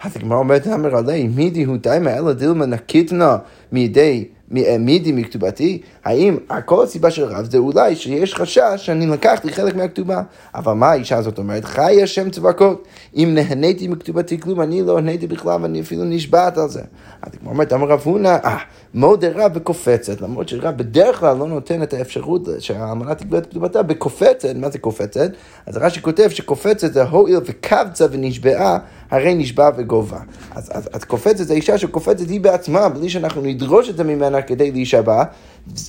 אז 0.04 0.16
הגמרא 0.16 0.38
אומרת, 0.38 0.68
אמר 0.68 0.98
עלי, 0.98 1.28
מידי 1.28 1.64
הוא 1.64 1.78
דיימה 1.78 2.18
אלא 2.18 2.34
דילמה 2.34 2.66
נקיתנה 2.66 3.38
מידי 3.72 4.26
אה, 4.58 4.78
מידי 4.80 5.12
מכתובתי, 5.12 5.82
האם 6.06 6.38
כל 6.66 6.84
הסיבה 6.84 7.12
של 7.12 7.24
רב 7.24 7.52
זה 7.52 7.58
אולי 7.58 7.96
שיש 7.96 8.36
חשש 8.36 8.74
שאני 8.76 9.08
לקחתי 9.08 9.54
חלק 9.54 9.76
מהכתובה, 9.76 10.22
אבל 10.56 10.74
מה 10.74 10.88
האישה 10.88 11.18
הזאת 11.18 11.38
אומרת? 11.38 11.66
חי 11.66 12.04
השם 12.04 12.30
צבקות, 12.30 12.88
אם 13.16 13.32
נהניתי 13.34 13.88
מכתובתי 13.88 14.40
כלום, 14.40 14.62
אני 14.62 14.82
לא 14.82 15.02
נהניתי 15.02 15.28
בכלל 15.28 15.62
ואני 15.62 15.82
אפילו 15.82 16.04
נשבעת 16.04 16.58
על 16.58 16.70
זה. 16.70 16.82
אז 17.22 17.32
כמו 17.40 17.50
אומרת, 17.50 17.74
אמר 17.74 17.88
רב 17.88 18.02
הונא, 18.04 18.38
אה, 18.44 18.58
מודה 18.94 19.28
רב 19.36 19.52
וקופצת, 19.56 20.22
למרות 20.22 20.50
שרב 20.50 20.78
בדרך 20.78 21.20
כלל 21.20 21.38
לא 21.38 21.48
נותן 21.48 21.84
את 21.84 21.94
האפשרות 21.94 22.48
שהאמנה 22.60 23.16
תקבל 23.16 23.38
את 23.38 23.46
כתובתה 23.46 23.84
בקופצת, 23.84 24.56
מה 24.56 24.70
זה 24.70 24.80
קופצת? 24.80 25.32
אז 25.66 25.78
רש"י 25.78 26.02
כותב 26.02 26.30
שקופצת 26.30 26.94
זה 26.94 27.04
הואיל 27.04 27.40
וקבצה 27.46 28.06
ונשבעה 28.12 28.78
הרי 29.12 29.36
נשבע 29.36 29.70
וגובה. 29.78 30.20
אז, 30.56 30.72
אז, 30.74 30.90
אז 30.94 31.04
קופצת 31.04 31.38
זה 31.38 31.54
אישה 31.54 31.78
שקופצת 31.78 32.30
היא 32.30 32.42
בעצמה, 32.42 32.90
בלי 32.90 33.10
שאנחנו 33.10 33.42
נדרוש 33.42 33.90
את 33.90 33.98
זה 33.98 34.04
ממנה 34.04 34.42
כדי 34.42 34.72
להישבע. 34.72 35.24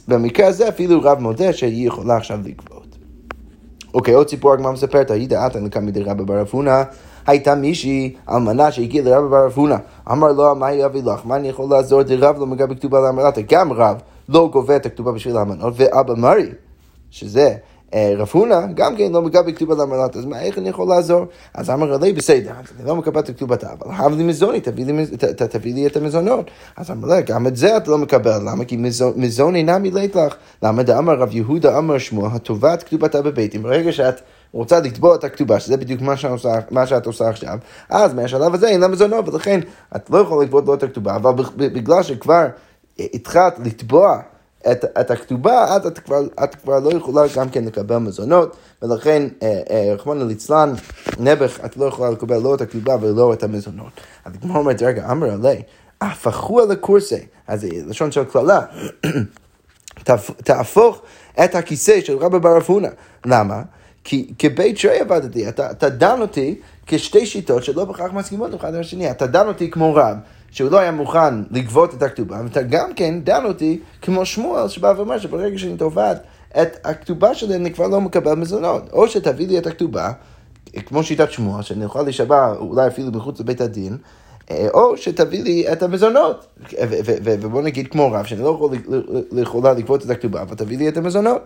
במקרה 0.09 0.47
הזה 0.47 0.69
אפילו 0.69 1.01
רב 1.03 1.19
מודה 1.19 1.53
שהיא 1.53 1.87
יכולה 1.87 2.17
עכשיו 2.17 2.39
לגבות. 2.45 2.97
אוקיי, 3.95 4.15
עוד 4.15 4.29
סיפור 4.29 4.53
הגמרא 4.53 4.73
מספרת, 4.73 5.11
היית 5.11 5.33
עתן 5.33 5.85
מדי 5.85 6.03
רבא 6.03 6.25
בר 6.25 6.43
אפונה, 6.43 6.83
הייתה 7.27 7.55
מישהי 7.55 8.15
אלמנה 8.31 8.73
שהגיעה 8.73 9.05
לרבא 9.05 9.29
בר 9.29 9.47
אפונה, 9.47 9.77
אמר 10.11 10.33
לו, 10.33 10.55
מה 10.55 10.73
יביא 10.73 11.03
לך? 11.03 11.21
מה 11.25 11.37
אני 11.37 11.49
יכול 11.49 11.71
לעזור? 11.71 12.03
דרב 12.03 12.39
לא 12.39 12.47
מגע 12.47 12.67
בכתובה 12.67 13.01
לאמרתה, 13.01 13.41
גם 13.51 13.73
רב 13.73 14.01
לא 14.29 14.49
גובה 14.53 14.77
את 14.77 14.87
הכתובה 14.87 15.13
בשביל 15.13 15.37
האמנות, 15.37 15.75
ואבא 15.77 16.15
מרי, 16.15 16.49
שזה 17.11 17.55
רב 17.95 18.29
הונא 18.33 18.67
גם 18.75 18.97
כן 18.97 19.13
לא 19.13 19.23
מקבל 19.23 19.53
כתובה 19.53 19.75
למרלת, 19.75 20.17
אז 20.17 20.25
מה, 20.25 20.43
איך 20.43 20.59
אני 20.59 20.69
יכול 20.69 20.89
לעזור? 20.89 21.27
אז 21.55 21.71
אמר 21.71 21.97
לי, 21.97 22.13
בסדר, 22.13 22.53
אני 22.79 22.89
לא 22.89 22.97
מקבל 22.97 23.21
את 23.21 23.31
כתובתה, 23.31 23.73
אבל 23.73 23.95
הב 23.95 24.17
לי 24.17 24.25
מזוני, 24.25 24.61
תביא 24.61 25.75
לי 25.75 25.87
את 25.87 25.97
המזונות. 25.97 26.51
אז 26.77 26.91
אמר 26.91 27.09
לי, 27.09 27.23
גם 27.23 27.47
את 27.47 27.57
זה 27.57 27.77
אתה 27.77 27.91
לא 27.91 27.99
מקבל, 27.99 28.41
למה? 28.47 28.65
כי 28.65 28.77
מזון 29.17 29.57
אינה 29.57 29.79
מילאת 29.79 30.17
לך. 30.17 30.35
למה 30.63 30.83
דאמר 30.83 31.15
רב 31.15 31.29
יהודה 31.33 31.79
אמר 31.79 31.99
שמואל, 31.99 32.31
הטובת 32.33 32.83
כתובתה 32.83 33.23
בביתים, 33.23 33.63
ברגע 33.63 33.93
שאת 33.93 34.21
רוצה 34.53 34.81
לתבוע 34.81 35.15
את 35.15 35.25
הכתובה, 35.25 35.61
שזה 35.61 35.77
בדיוק 35.77 36.01
מה 36.01 36.17
שאת 36.17 36.31
עושה, 36.31 36.53
מה 36.71 36.87
שאת 36.87 37.07
עושה 37.07 37.29
עכשיו, 37.29 37.59
אז 37.89 38.15
מהשלב 38.15 38.55
הזה 38.55 38.69
אין 38.69 38.81
לה 38.81 38.89
מזונות, 38.89 39.29
ולכן 39.29 39.61
את 39.97 40.11
לא 40.11 40.19
יכולה 40.19 40.45
לגבות 40.45 40.67
לו 40.67 40.75
את 40.75 40.83
הכתובה, 40.83 41.17
אבל 41.17 41.33
בגלל 41.57 42.03
שכבר 42.03 42.47
התחלת 42.99 43.59
לתבוע 43.65 44.21
את, 44.73 44.85
את 45.01 45.11
הכתובה, 45.11 45.65
אז 45.65 45.87
את 45.87 45.99
כבר, 45.99 46.23
את 46.45 46.55
כבר 46.55 46.79
לא 46.79 46.91
יכולה 46.91 47.23
גם 47.35 47.49
כן 47.49 47.65
לקבל 47.65 47.97
מזונות, 47.97 48.57
ולכן, 48.83 49.29
אה, 49.43 49.61
אה, 49.71 49.95
רחמנא 49.95 50.25
ליצלן, 50.25 50.73
נעבך, 51.19 51.59
את 51.65 51.77
לא 51.77 51.85
יכולה 51.85 52.11
לקבל 52.11 52.39
לא 52.39 52.55
את 52.55 52.61
הכתובה 52.61 52.97
ולא 53.01 53.33
את 53.33 53.43
המזונות. 53.43 53.93
אז 54.25 54.33
כמו 54.41 54.59
אומרת, 54.59 54.83
רגע, 54.83 55.11
אמר 55.11 55.33
עלי, 55.33 55.63
הפכו 56.01 56.61
על 56.61 56.71
הקורסי, 56.71 57.27
אז 57.47 57.61
זה 57.61 57.69
לשון 57.87 58.13
של 58.13 58.25
קללה, 58.25 58.61
תהפוך 60.45 61.03
את 61.45 61.55
הכיסא 61.55 62.01
של 62.01 62.17
רבי 62.17 62.39
בר 62.39 62.59
אפונה. 62.59 62.89
למה? 63.27 63.63
כי 64.05 64.33
כבית 64.39 64.79
שרי 64.79 64.99
עבדתי, 64.99 65.49
אתה, 65.49 65.71
אתה 65.71 65.89
דן 65.89 66.21
אותי 66.21 66.61
כשתי 66.87 67.27
שיטות 67.27 67.65
שלא 67.65 67.85
בהכרח 67.85 68.13
מסכימות 68.13 68.55
אחד 68.55 68.75
עם 68.75 68.81
השני. 68.81 69.11
אתה 69.11 69.27
דן 69.27 69.47
אותי 69.47 69.71
כמו 69.71 69.95
רב, 69.95 70.17
שהוא 70.51 70.71
לא 70.71 70.79
היה 70.79 70.91
מוכן 70.91 71.43
לגבות 71.51 71.95
את 71.95 72.03
הכתובה, 72.03 72.41
ואתה 72.45 72.63
גם 72.63 72.95
כן 72.97 73.21
דן 73.21 73.45
אותי 73.45 73.81
כמו 74.03 74.25
שמואל, 74.27 74.69
שבא 74.69 74.93
ואומר 74.97 75.19
שברגע 75.19 75.59
שאני 75.59 75.77
תובעת 75.77 76.23
את 76.63 76.77
הכתובה 76.85 77.35
שלי, 77.35 77.55
אני 77.55 77.73
כבר 77.73 77.87
לא 77.87 78.01
מקבל 78.01 78.35
מזונות. 78.35 78.91
או 78.93 79.09
שתביא 79.09 79.49
לי 79.49 79.59
את 79.59 79.67
הכתובה, 79.67 80.13
כמו 80.87 81.03
שיטת 81.03 81.33
שמואל, 81.33 81.63
שאני 81.63 81.85
אוכל 81.85 82.03
להישבע 82.03 82.55
אולי 82.57 82.87
אפילו 82.87 83.11
מחוץ 83.13 83.41
לבית 83.41 83.61
הדין, 83.61 83.97
או 84.75 84.97
שתביא 84.97 85.43
לי 85.43 85.73
את 85.73 85.83
המזונות. 85.83 86.47
ובוא 87.23 87.63
נגיד 87.63 87.89
כמו 87.89 88.13
רב, 88.13 88.25
שאני 88.25 88.43
לא 88.43 88.49
יכול 88.49 88.71
יכולה 89.43 89.73
לגבות 89.73 90.05
את 90.05 90.11
הכתובה, 90.11 90.43
אבל 90.43 90.55
תביא 90.55 90.79
לי 90.79 90.89
את 90.89 90.97
המזונות. 90.97 91.43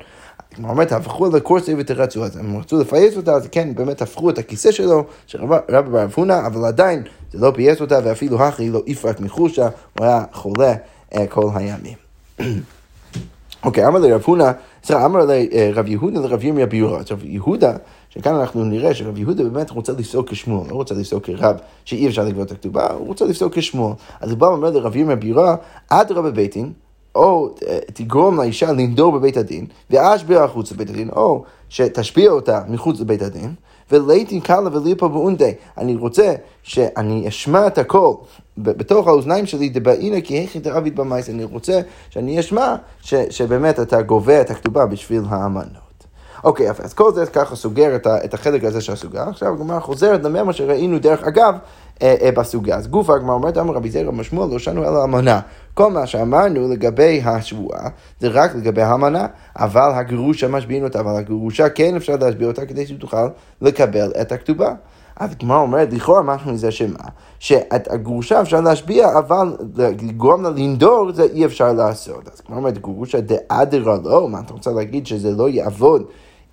כמו 0.54 0.70
אומרת, 0.70 0.92
הפכו 0.92 1.26
לקורסי 1.26 1.74
ותרצו, 1.78 2.24
אז 2.24 2.36
הם 2.36 2.56
רצו 2.56 2.80
לפייס 2.80 3.16
אותה, 3.16 3.32
אז 3.32 3.48
כן, 3.52 3.74
באמת 3.74 4.02
הפכו 4.02 4.30
את 4.30 4.38
הכיסא 4.38 4.72
שלו, 4.72 5.04
של 5.26 5.44
רבי 5.68 5.90
בר 5.90 6.04
אבונה, 6.04 6.46
אבל 6.46 6.64
עדיין 6.64 7.02
זה 7.32 7.38
לא 7.38 7.52
פייס 7.54 7.80
אותה, 7.80 7.98
ואפילו 8.04 8.42
הכי 8.42 8.70
לא 8.70 8.82
יפרק 8.86 9.20
מחושה, 9.20 9.68
הוא 9.98 10.06
היה 10.06 10.24
חולה 10.32 10.74
אה, 11.14 11.26
כל 11.26 11.48
הימים. 11.54 11.96
אוקיי, 13.64 13.86
אמר 13.86 13.98
לרב 13.98 14.22
הונא, 14.24 14.50
סליחה, 14.84 15.04
אמר 15.04 15.26
לרב 15.26 15.88
יהודה 15.88 16.20
לרב 16.20 16.44
ירמיה 16.44 16.66
ביורה. 16.66 17.00
עכשיו, 17.00 17.18
יהודה, 17.22 17.72
שכאן 18.14 18.34
אנחנו 18.34 18.64
נראה 18.64 18.94
שרב 18.94 19.18
יהודה 19.18 19.44
באמת 19.44 19.70
רוצה 19.70 19.92
לפסוק 19.92 20.30
כשמואל, 20.30 20.70
לא 20.70 20.74
רוצה 20.74 20.94
לפסוק 20.94 21.24
כרב 21.24 21.56
שאי 21.84 22.08
אפשר 22.08 22.24
לגבות 22.24 22.46
את 22.46 22.52
הכתובה, 22.52 22.92
הוא 22.92 23.06
רוצה 23.06 23.24
לפסוק 23.24 23.58
כשמואל. 23.58 23.92
אז 24.20 24.30
הוא 24.30 24.38
בא 24.38 24.46
ואומר 24.46 24.70
לרב 24.70 24.96
ירמיה 24.96 25.16
ביורה, 25.16 25.56
עד 25.90 26.12
רבי 26.12 26.30
ביתין, 26.30 26.72
או 27.14 27.54
אה, 27.68 27.78
תגרום 27.94 28.40
לאישה 28.40 28.72
לנדור 28.72 29.12
בבית 29.12 29.36
הדין, 29.36 29.66
ואז 29.90 30.22
באה 30.22 30.44
החוץ 30.44 30.72
לבית 30.72 30.90
הדין, 30.90 31.10
או 31.10 31.44
שתשפיע 31.68 32.30
אותה 32.30 32.60
מחוץ 32.68 33.00
לבית 33.00 33.22
הדין, 33.22 33.54
ולעיתים 33.92 34.40
קלה 34.40 34.68
וליפה 34.72 35.08
באונדי. 35.08 35.52
אני 35.78 35.96
רוצה 35.96 36.34
שאני 36.62 37.28
אשמע 37.28 37.66
את 37.66 37.78
הקול 37.78 38.14
בתוך 38.58 39.08
האוזניים 39.08 39.46
שלי, 39.46 39.68
דבעינה 39.68 40.20
כי 40.20 40.34
היכי 40.34 40.58
דרבית 40.58 40.94
במייס. 40.94 41.30
אני 41.30 41.44
רוצה 41.44 41.80
שאני 42.10 42.40
אשמע 42.40 42.74
שבאמת 43.30 43.80
אתה 43.80 44.02
גובה 44.02 44.40
את 44.40 44.50
הכתובה 44.50 44.86
בשביל 44.86 45.22
האמנות. 45.28 45.83
אוקיי, 46.44 46.70
אז 46.70 46.94
כל 46.94 47.12
זה 47.14 47.26
ככה 47.26 47.56
סוגר 47.56 47.96
את, 47.96 48.06
את 48.06 48.34
החלק 48.34 48.64
הזה 48.64 48.80
של 48.80 48.92
הסוגיה. 48.92 49.24
עכשיו 49.28 49.52
הגמרא 49.52 49.80
חוזרת 49.80 50.24
למה 50.24 50.52
שראינו 50.52 50.98
דרך 50.98 51.24
אגב 51.24 51.54
אה, 52.02 52.14
אה, 52.22 52.32
בסוגיה. 52.32 52.76
אז 52.76 52.88
גוף 52.88 53.10
הגמרא 53.10 53.34
אומרת, 53.34 53.58
אמר 53.58 53.74
רבי 53.74 53.90
זרע 53.90 54.10
משמואל, 54.10 54.50
לא 54.50 54.58
שנו 54.58 54.82
אלא 54.82 55.04
אמנה. 55.04 55.40
כל 55.74 55.90
מה 55.90 56.06
שאמרנו 56.06 56.68
לגבי 56.68 57.22
השבועה, 57.24 57.88
זה 58.20 58.28
רק 58.28 58.54
לגבי 58.54 58.82
המנה, 58.82 59.26
אבל 59.56 59.90
הגרושה 59.94 60.48
משביעים 60.48 60.84
אותה, 60.84 61.00
אבל 61.00 61.16
הגרושה 61.16 61.68
כן 61.68 61.96
אפשר 61.96 62.16
להסביר 62.20 62.48
אותה 62.48 62.66
כדי 62.66 62.86
שתוכל 62.86 63.26
לקבל 63.60 64.12
את 64.20 64.32
הכתובה. 64.32 64.74
אז 65.16 65.30
הגמרא 65.32 65.58
אומרת, 65.58 65.92
לכאורה 65.92 66.22
משהו 66.22 66.50
מזה 66.50 66.70
שמה? 66.70 67.04
שאת 67.38 67.92
הגרושה 67.92 68.40
אפשר 68.40 68.60
להשביע, 68.60 69.18
אבל 69.18 69.56
לגרום 69.76 70.42
לה 70.42 70.50
לנדור 70.50 71.12
זה 71.12 71.22
אי 71.22 71.44
אפשר 71.44 71.72
לעשות. 71.72 72.28
אז 72.28 72.40
הגמרא 72.44 72.58
אומרת, 72.58 72.78
גרושה 72.78 73.18
דאדרה 73.20 73.96
לא, 74.04 74.28
מה 74.28 74.40
אתה 74.40 74.52
רוצה 74.52 74.70
להגיד 74.70 75.06
שזה 75.06 75.30
לא 75.30 75.48
יעבוד 75.48 76.04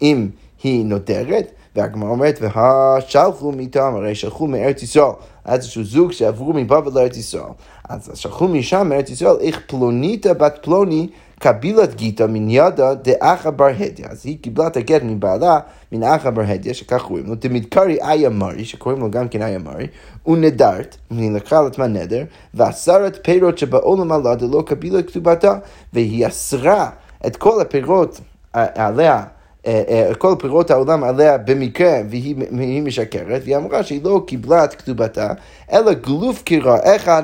אם 0.01 0.29
היא 0.63 0.86
נודרת? 0.86 1.51
והגמרא 1.75 2.10
אומרת, 2.10 2.39
והשלחו 2.41 3.51
מטעם, 3.51 3.96
הרי 3.96 4.15
שלחו 4.15 4.48
מארץ 4.48 4.84
ישראל. 4.84 5.12
היה 5.46 5.55
איזשהו 5.55 5.84
זוג 5.84 6.12
שעברו 6.12 6.53
מבבל 6.53 6.91
לארץ 7.00 7.17
ישראל. 7.17 7.51
אז 7.89 8.12
שלחו 8.13 8.48
משם 8.48 8.89
מארץ 8.89 9.10
ישראל, 9.10 9.36
איך 9.41 9.62
פלוניתא 9.67 10.34
בת 10.34 10.60
פלוני 10.62 11.08
קבילת 11.39 11.96
גיתא 11.96 12.24
מן 12.29 12.50
ידא 12.50 12.93
דאחה 12.93 13.51
בר 13.51 13.65
הדיא. 13.65 14.05
אז 14.10 14.25
היא 14.25 14.38
קיבלה 14.41 14.67
את 14.67 14.77
הגט 14.77 15.01
מבעלה, 15.03 15.60
מן 15.91 16.03
אחא 16.03 16.29
בר 16.29 16.41
הדיא, 16.41 16.74
שכך 16.74 17.01
קוראים 17.01 17.25
לו, 17.25 17.36
דמדקרי 17.36 17.98
איה 18.01 18.29
מרי, 18.29 18.65
שקוראים 18.65 19.00
לו 19.01 19.12
גם 19.12 19.27
כן 19.27 19.41
איה 19.41 19.60
מרי, 19.60 19.88
ונדרת, 20.27 20.98
והיא 21.12 21.31
לקחה 21.31 21.60
על 21.60 21.67
עצמה 21.67 21.88
נדר, 21.88 22.24
ואסרת 22.53 23.20
פירות 23.24 23.58
שבעולם 23.58 24.12
עלה 24.12 24.36
דלא 24.36 24.63
קבילת 24.65 25.08
כתובתה, 25.08 25.58
והיא 25.93 26.27
אסרה 26.27 26.89
את 27.27 27.36
כל 27.36 27.62
הפירות 27.62 28.22
עליה. 28.53 29.24
אה, 29.67 29.83
אה, 29.87 30.15
כל 30.15 30.35
פירות 30.39 30.71
העולם 30.71 31.03
עליה 31.03 31.37
במקרה 31.37 32.01
והיא 32.09 32.83
משקרת, 32.83 33.41
והיא 33.43 33.57
אמרה 33.57 33.83
שהיא 33.83 34.01
לא 34.03 34.23
קיבלה 34.27 34.63
את 34.63 34.75
כתובתה, 34.75 35.33
אלא 35.71 35.93
גלוף 35.93 36.41
קירה 36.43 36.95
אחד, 36.95 37.23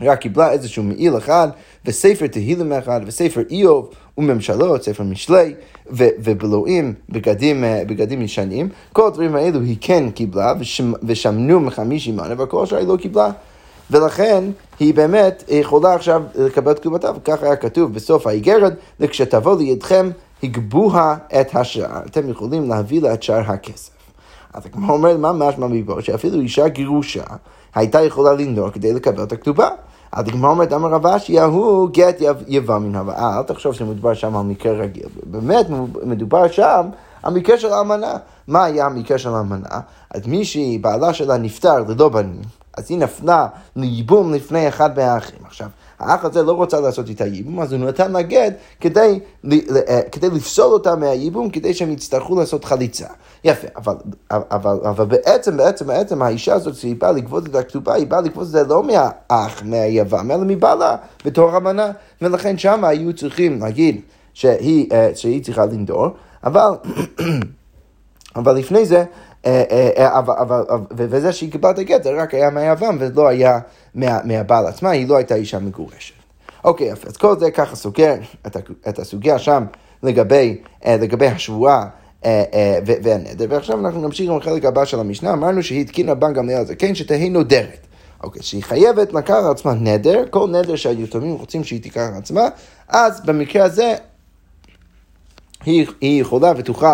רק 0.00 0.18
קיבלה 0.18 0.52
איזשהו 0.52 0.82
מעיל 0.82 1.16
אחד, 1.16 1.48
וספר 1.84 2.26
תהילים 2.26 2.72
אחד, 2.72 3.00
וספר 3.06 3.42
איוב 3.50 3.90
וממשלות, 4.18 4.82
ספר 4.82 5.02
משלי, 5.02 5.54
ובלואים 5.90 6.94
בגדים, 7.08 7.64
אה, 7.64 7.82
בגדים 7.86 8.22
ישנים, 8.22 8.68
כל 8.92 9.06
הדברים 9.06 9.34
האלו 9.34 9.60
היא 9.60 9.76
כן 9.80 10.10
קיבלה, 10.10 10.54
ושמנו 11.02 11.60
מחמישי 11.60 12.12
מנה, 12.12 12.34
והכל 12.38 12.62
השאר 12.62 12.78
היא 12.78 12.88
לא 12.88 12.96
קיבלה. 12.96 13.30
ולכן 13.90 14.44
היא 14.80 14.94
באמת 14.94 15.44
יכולה 15.48 15.94
עכשיו 15.94 16.22
לקבל 16.34 16.72
את 16.72 16.78
כתובתה, 16.78 17.10
וכך 17.16 17.42
היה 17.42 17.56
כתוב 17.56 17.94
בסוף 17.94 18.26
האיגרת, 18.26 18.72
וכשתבוא 19.00 19.58
לידכם 19.58 20.10
הגבוה 20.42 21.16
את 21.40 21.56
השאר, 21.56 22.00
אתם 22.06 22.28
יכולים 22.28 22.68
להביא 22.68 23.02
לה 23.02 23.14
את 23.14 23.22
שאר 23.22 23.50
הכסף. 23.50 23.92
אז 24.52 24.66
הגמרא 24.66 24.92
אומרת 24.92 25.18
מה 25.18 25.32
משמע 25.32 25.66
מפה, 25.66 26.02
שאפילו 26.02 26.40
אישה 26.40 26.68
גירושה 26.68 27.22
הייתה 27.74 28.00
יכולה 28.00 28.32
לנדור 28.32 28.70
כדי 28.70 28.92
לקבל 28.92 29.22
את 29.22 29.32
הכתובה. 29.32 29.68
אז 30.12 30.28
הגמרא 30.28 30.50
אומרת, 30.50 30.72
אמר 30.72 30.88
רב 30.88 31.06
אשי, 31.06 31.38
ההוא 31.38 31.88
גט 31.92 32.16
יבא 32.48 32.78
מן 32.78 32.94
הבאה, 32.94 33.38
אל 33.38 33.42
תחשוב 33.42 33.74
שמדובר 33.74 34.14
שם 34.14 34.36
על 34.36 34.42
מקרה 34.42 34.72
רגיל. 34.72 35.06
באמת 35.24 35.66
מדובר 36.02 36.48
שם 36.48 36.86
על 37.22 37.34
מקרה 37.34 37.58
של 37.58 37.72
האמנה. 37.72 38.16
מה 38.48 38.64
היה 38.64 38.86
המקרה 38.86 39.18
של 39.18 39.34
האמנה? 39.34 39.80
אז 40.10 40.26
מישהי, 40.26 40.78
בעלה 40.78 41.14
שלה 41.14 41.36
נפטר 41.36 41.78
ללא 41.88 42.08
בנים, 42.08 42.40
אז 42.76 42.86
היא 42.88 42.98
נפלה 42.98 43.46
לייבום 43.76 44.34
לפני 44.34 44.68
אחד 44.68 44.96
מהאחים. 44.96 45.38
עכשיו, 45.44 45.68
האח 45.98 46.24
הזה 46.24 46.42
לא 46.42 46.52
רוצה 46.52 46.80
לעשות 46.80 47.08
איתה 47.08 47.26
ייבום, 47.26 47.60
אז 47.60 47.72
הוא 47.72 47.80
נתן 47.80 48.12
לה 48.12 48.22
גט 48.22 48.54
כדי, 48.80 49.20
אה, 49.88 50.00
כדי 50.12 50.30
לפסול 50.30 50.72
אותה 50.72 50.96
מהייבום, 50.96 51.50
כדי 51.50 51.74
שהם 51.74 51.90
יצטרכו 51.90 52.40
לעשות 52.40 52.64
חליצה. 52.64 53.06
יפה, 53.44 53.66
אבל, 53.76 53.94
אבל, 54.30 54.78
אבל 54.84 55.04
בעצם, 55.04 55.56
בעצם, 55.56 55.86
בעצם 55.86 56.22
האישה 56.22 56.54
הזאת 56.54 56.74
שהיא 56.74 56.96
באה 56.98 57.12
לגבות 57.12 57.46
את 57.46 57.54
הכתובה, 57.54 57.94
היא 57.94 58.06
באה 58.06 58.20
לגבות 58.20 58.42
את 58.42 58.48
זה 58.48 58.64
לא 58.64 58.82
מהאח, 58.82 59.62
מהיבם, 59.64 60.30
אלא 60.30 60.44
מבעלה 60.46 60.96
בתור 61.24 61.56
אמנה, 61.56 61.90
ולכן 62.22 62.58
שם 62.58 62.84
היו 62.84 63.12
צריכים 63.16 63.60
להגיד 63.60 64.00
שהיא, 64.34 64.86
אה, 64.92 65.10
שהיא 65.14 65.44
צריכה 65.44 65.66
לנדור, 65.66 66.08
אבל, 66.44 66.70
אבל 68.36 68.56
לפני 68.56 68.86
זה, 68.86 69.04
וזה 70.90 71.32
שהיא 71.32 71.52
קיבלה 71.52 71.70
את 71.70 71.78
הגט 71.78 72.02
זה 72.02 72.10
רק 72.10 72.34
היה 72.34 72.50
מהיוון 72.50 72.96
ולא 73.00 73.28
היה 73.28 73.58
מהבעל 73.94 74.66
עצמה, 74.66 74.90
היא 74.90 75.08
לא 75.08 75.16
הייתה 75.16 75.34
אישה 75.34 75.58
מגורשת. 75.58 76.14
אוקיי, 76.64 76.86
יפה, 76.86 77.08
אז 77.08 77.16
כל 77.16 77.38
זה 77.38 77.50
ככה 77.50 77.76
סוגר 77.76 78.14
את 78.88 78.98
הסוגיה 78.98 79.38
שם 79.38 79.64
לגבי, 80.02 80.58
השבועה 81.22 81.86
והנדר, 82.84 83.46
ועכשיו 83.48 83.78
אנחנו 83.78 84.00
נמשיך 84.00 84.30
עם 84.30 84.36
החלק 84.36 84.64
הבא 84.64 84.84
של 84.84 85.00
המשנה, 85.00 85.32
אמרנו 85.32 85.62
שהיא 85.62 85.80
התקינה 85.80 86.14
בן 86.14 86.32
גמליאל 86.32 86.60
הזקן 86.60 86.94
שתהי 86.94 87.30
נודרת. 87.30 87.86
אוקיי, 88.22 88.42
שהיא 88.42 88.62
חייבת 88.62 89.12
לקחת 89.12 89.44
על 89.44 89.50
עצמה 89.50 89.74
נדר, 89.74 90.24
כל 90.30 90.48
נדר 90.48 90.76
שהיתומים 90.76 91.34
רוצים 91.34 91.64
שהיא 91.64 91.82
תיקח 91.82 92.08
על 92.12 92.18
עצמה, 92.18 92.48
אז 92.88 93.20
במקרה 93.26 93.64
הזה 93.64 93.94
היא, 95.64 95.86
היא 96.00 96.20
יכולה 96.20 96.52
ותוכל 96.56 96.86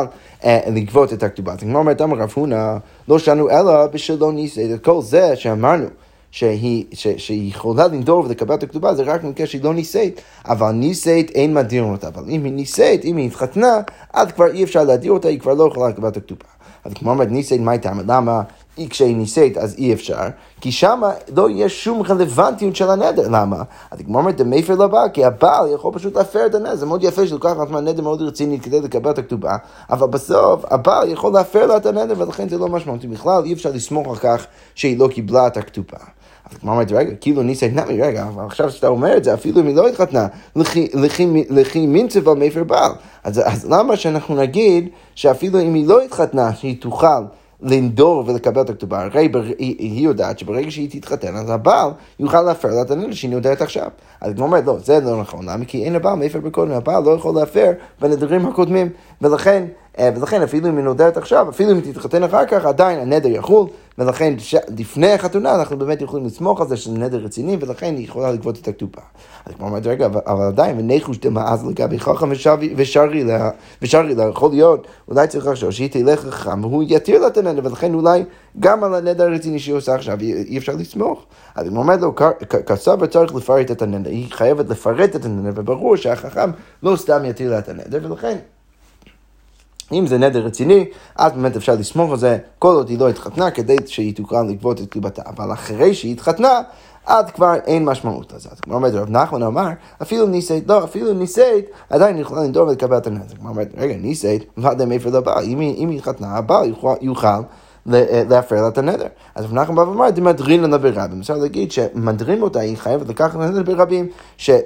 אה, 0.45 0.61
לגבות 0.75 1.13
את 1.13 1.23
הכתובה. 1.23 1.53
אז 1.53 1.59
כמו 1.59 1.79
אומרת, 1.79 2.03
אמר 2.03 2.19
רב 2.19 2.33
הונא, 2.35 2.77
לא 3.09 3.19
שאנו 3.19 3.51
אלא 3.51 3.87
בשלא 3.87 4.33
ניסית. 4.33 4.75
את 4.75 4.85
כל 4.85 5.03
זה 5.03 5.37
שאמרנו. 5.37 5.87
שהיא, 6.31 6.85
ש, 6.93 7.09
שהיא 7.09 7.51
יכולה 7.51 7.87
לנדור 7.87 8.25
ולקבל 8.25 8.55
את 8.55 8.63
הכתובה, 8.63 8.95
זה 8.95 9.03
רק 9.03 9.23
במקרה 9.23 9.47
שהיא 9.47 9.65
לא 9.65 9.75
נישאת. 9.75 10.21
אבל 10.49 10.71
נישאת 10.71 11.31
אין 11.31 11.55
מדיר 11.55 11.83
אותה. 11.83 12.09
אבל 12.09 12.23
אם 12.29 12.45
היא 12.45 12.53
נישאת, 12.53 13.05
אם 13.05 13.17
היא 13.17 13.27
התחתנה, 13.27 13.81
אז 14.13 14.33
כבר 14.33 14.47
אי 14.47 14.65
אפשר 14.65 14.85
להדיר 14.85 15.13
אותה, 15.13 15.29
היא 15.29 15.41
כבר 15.41 15.55
לא 15.55 15.69
יכולה 15.73 15.89
לקבל 15.89 16.09
את 16.09 16.17
הכתובה. 16.17 16.45
אז 16.85 16.93
כמו 16.95 17.11
אומרת 17.11 17.31
נישאת, 17.31 17.61
מה 17.61 17.71
הייתה? 17.71 17.93
למה 18.07 18.43
כשהיא 18.87 19.17
נישאת 19.17 19.57
אז 19.57 19.75
אי 19.79 19.93
אפשר, 19.93 20.23
כי 20.61 20.73
שם 20.73 21.03
לא 21.37 21.51
יהיה 21.51 21.69
שום 21.69 22.03
רלוונטיות 22.03 22.77
של 22.77 22.91
הנדר. 22.91 23.29
למה? 23.31 23.63
אז 23.91 23.99
כמו 24.07 24.19
אומרת, 24.19 24.41
מפר 24.41 24.75
לבעל, 24.75 25.09
כי 25.09 25.25
הבעל 25.25 25.73
יכול 25.75 25.95
פשוט 25.95 26.17
להפר 26.17 26.47
את 26.47 26.55
הנדר. 26.55 26.77
זה 26.77 26.87
מאוד 26.87 27.05
יפה 27.05 27.27
שלוקח 27.27 27.53
לעצמה 27.59 27.81
נדר 27.81 28.03
מאוד 28.03 28.23
רציני 28.23 28.61
כדי 28.61 28.81
לקבל 28.81 29.11
את 29.11 29.19
הכתובה, 29.19 29.57
אבל 29.91 30.07
בסוף 30.07 30.65
הבעל 30.71 31.09
יכול 31.09 31.33
להפר 31.33 31.67
לה 31.67 31.77
את 31.77 31.87
הנדר, 31.87 32.15
ולכן 32.19 32.49
זה 32.49 32.59
לא 32.59 32.69
משמעותי 32.69 33.07
בכלל, 33.07 33.45
אי 33.45 33.53
אפשר 33.53 33.71
לסמוך 33.75 34.09
על 34.09 34.17
כך 34.17 34.47
שהיא 34.75 34.99
לא 34.99 35.09
קיבלה 35.09 35.47
את 35.47 35.57
הכתובה. 35.57 35.99
אז 36.51 36.59
כמו 36.59 36.71
אומרת, 36.71 36.93
רגע, 36.93 37.15
כאילו 37.21 37.43
ניסי 37.43 37.69
נמי, 37.69 38.03
רגע, 38.03 38.27
אבל 38.29 38.45
עכשיו 38.45 38.71
שאתה 38.71 38.89
אומר 38.89 39.17
את 39.17 39.25
זה, 39.25 39.35
אפילו 39.35 39.61
אם 39.61 39.67
היא 39.67 39.77
לא 39.77 39.89
התחתנה, 39.89 40.27
לכי 41.51 41.87
מינצב 41.87 42.29
על 42.29 42.37
מפר 42.37 42.65
בעל. 42.65 42.93
אז 43.25 43.67
למה 43.71 43.97
שאנחנו 43.97 44.37
נגיד 44.37 44.89
שאפילו 45.15 45.61
אם 45.61 45.75
היא 45.75 45.89
לא 45.89 46.01
התחתנה, 46.01 46.55
שהיא 46.55 46.81
תוכל 46.81 47.23
לנדור 47.63 48.25
ולקבל 48.27 48.61
את 48.61 48.71
הכתובה. 48.71 49.05
הרי 49.05 49.29
בר... 49.29 49.43
היא, 49.59 50.05
יודעת 50.05 50.39
שברגע 50.39 50.71
שהיא 50.71 50.91
תתחתן, 50.91 51.37
אז 51.37 51.51
הבעל 51.51 51.91
יוכל 52.21 52.43
להפר 52.43 52.69
לה 52.69 52.83
את 52.83 52.91
הנדר 52.91 53.13
שהיא 53.13 53.31
נודרת 53.31 53.63
עכשיו. 53.63 53.89
אז 54.21 54.33
היא 54.33 54.43
אומרת, 54.43 54.65
לא, 54.67 54.79
זה 54.79 55.01
לא 55.01 55.21
נכון, 55.21 55.49
למה? 55.49 55.65
כי 55.65 55.85
אין 55.85 55.93
לבעל 55.93 56.15
מאפר 56.19 56.41
בקודם, 56.41 56.71
הבעל 56.71 57.05
לא 57.05 57.11
יכול 57.11 57.35
להפר 57.35 57.73
בנדרים 58.01 58.47
הקודמים, 58.47 58.89
ולכן... 59.23 59.65
אה, 59.99 60.11
ולכן 60.17 60.43
אפילו 60.43 60.69
אם 60.69 60.77
היא 60.77 60.85
נודרת 60.85 61.17
עכשיו, 61.17 61.49
אפילו 61.49 61.71
אם 61.71 61.77
היא 61.85 61.93
תתחתן 61.93 62.23
אחר 62.25 62.47
כך, 62.47 62.65
עדיין 62.65 62.99
הנדר 62.99 63.29
יחול, 63.29 63.67
ולכן 63.99 64.35
ש... 64.39 64.55
לפני 64.79 65.13
החתונה 65.13 65.55
אנחנו 65.55 65.79
באמת 65.79 66.03
יכולים 66.03 66.27
לסמוך 66.27 66.61
על 66.61 66.69
זה 66.69 66.77
שזה 66.77 66.99
נדר 66.99 67.19
רציני, 67.19 67.57
ולכן 67.61 67.95
היא 67.97 68.05
יכולה 68.05 68.33
לגבות 68.33 68.59
את 68.59 68.69
הכתובה. 68.69 69.03
אז 69.47 69.53
כמו 69.55 69.67
אומרת, 69.67 69.87
רגע, 69.87 70.07
אבל, 70.07 70.47
עדיין, 70.47 70.79
וניחוש 70.79 71.19
דמאז 71.19 71.67
לגבי 71.67 71.99
חכם 71.99 72.31
ושרי 72.77 73.25
לה, 73.25 73.51
ושרי 73.83 74.15
לה, 74.15 74.29
יכול 74.29 74.51
להיות, 74.51 74.87
אולי 75.09 75.27
צריך 75.27 75.47
לחשוב 75.47 75.71
שהיא 75.71 75.91
תלך 75.91 76.27
לחכם, 76.27 76.65
והוא 76.65 76.85
יתיר 76.87 77.21
לה 77.21 77.27
את 77.27 77.37
הנדר, 77.37 77.61
ולכן 77.65 77.95
אולי 77.95 78.25
גם 78.61 78.85
על 78.85 78.95
הנדר 78.95 79.25
הרציני 79.25 79.59
שהיא 79.59 79.75
עושה 79.75 79.95
עכשיו, 79.95 80.21
אי 80.21 80.59
אפשר 80.59 80.73
לסמוך. 80.79 81.25
אז 81.55 81.67
היא 81.67 81.77
אומרת 81.77 82.01
לו, 82.01 82.15
כסבא 82.67 83.07
צריך 83.07 83.35
לפרט 83.35 83.71
את 83.71 83.83
הנדר, 83.83 84.11
היא 84.11 84.27
חייבת 84.31 84.69
לפרט 84.71 85.17
את 85.17 85.25
הנדר, 85.25 85.51
וברור 85.55 85.97
שהחכם 85.97 86.51
לא 86.83 86.97
סתם 86.97 87.25
יתיר 87.25 87.51
לה 87.51 87.59
את 87.59 87.69
הנדר, 87.69 87.99
ולכן... 88.03 88.37
אם 89.93 90.07
זה 90.07 90.19
נדר 90.19 90.47
רציני, 90.47 90.85
אז 91.17 91.33
באמת 91.33 91.57
אפשר 91.57 91.75
לסמוך 91.75 92.11
על 92.11 92.19
זה 92.19 92.39
כל 92.59 92.75
עוד 92.75 92.89
היא 92.89 92.99
לא 92.99 93.09
התחתנה 93.09 93.51
כדי 93.51 93.77
שהיא 93.87 94.15
תוכל 94.15 94.43
לגבות 94.43 94.81
את 94.81 94.91
קליבתה. 94.91 95.23
אבל 95.27 95.53
אחרי 95.53 95.95
שהיא 95.95 96.13
התחתנה, 96.13 96.61
עד 97.07 97.31
כבר 97.31 97.55
אין 97.67 97.85
משמעות 97.85 98.33
לזה. 98.33 98.49
אז 98.53 98.61
כמו 98.61 98.75
אומרת, 98.75 98.95
רב 98.95 99.11
נחמן 99.11 99.43
אמר, 99.43 99.69
אפילו 100.03 100.27
ניסית, 100.27 100.69
לא, 100.69 100.85
אפילו 100.85 101.13
ניסית, 101.13 101.65
עדיין 101.91 102.19
יכולה 102.19 102.43
לנדור 102.43 102.69
ולקבל 102.69 102.97
את 102.97 103.07
הנזק. 103.07 103.37
כמו 103.39 103.49
אומרת, 103.49 103.69
רגע, 103.77 103.97
ניסית, 103.97 104.45
ודאי 104.59 104.87
מאיפה 104.87 105.11
לבעל. 105.11 105.45
אם 105.45 105.59
היא 105.89 105.99
התחתנה, 105.99 106.37
הבעל 106.37 106.73
יוכל 107.01 107.27
אה, 107.93 108.23
להפר 108.31 108.63
לה 108.63 108.69
את 108.69 108.79
הנדר. 108.79 109.07
אז 109.35 109.45
רב 109.45 109.55
נחמן 109.55 109.77
בא 109.77 109.81
ואמר, 109.81 110.11
דמדרין 110.11 110.71
לה 110.71 110.79
ברבים. 110.79 111.21
אפשר 111.21 111.37
להגיד 111.37 111.73
שמדרים 111.73 112.43
אותה, 112.43 112.61
היא 112.61 112.77
חייבת 112.77 113.09
לקחת 113.09 113.37
את 113.37 113.41
הנדר 113.41 113.63
ברבים, 113.63 114.09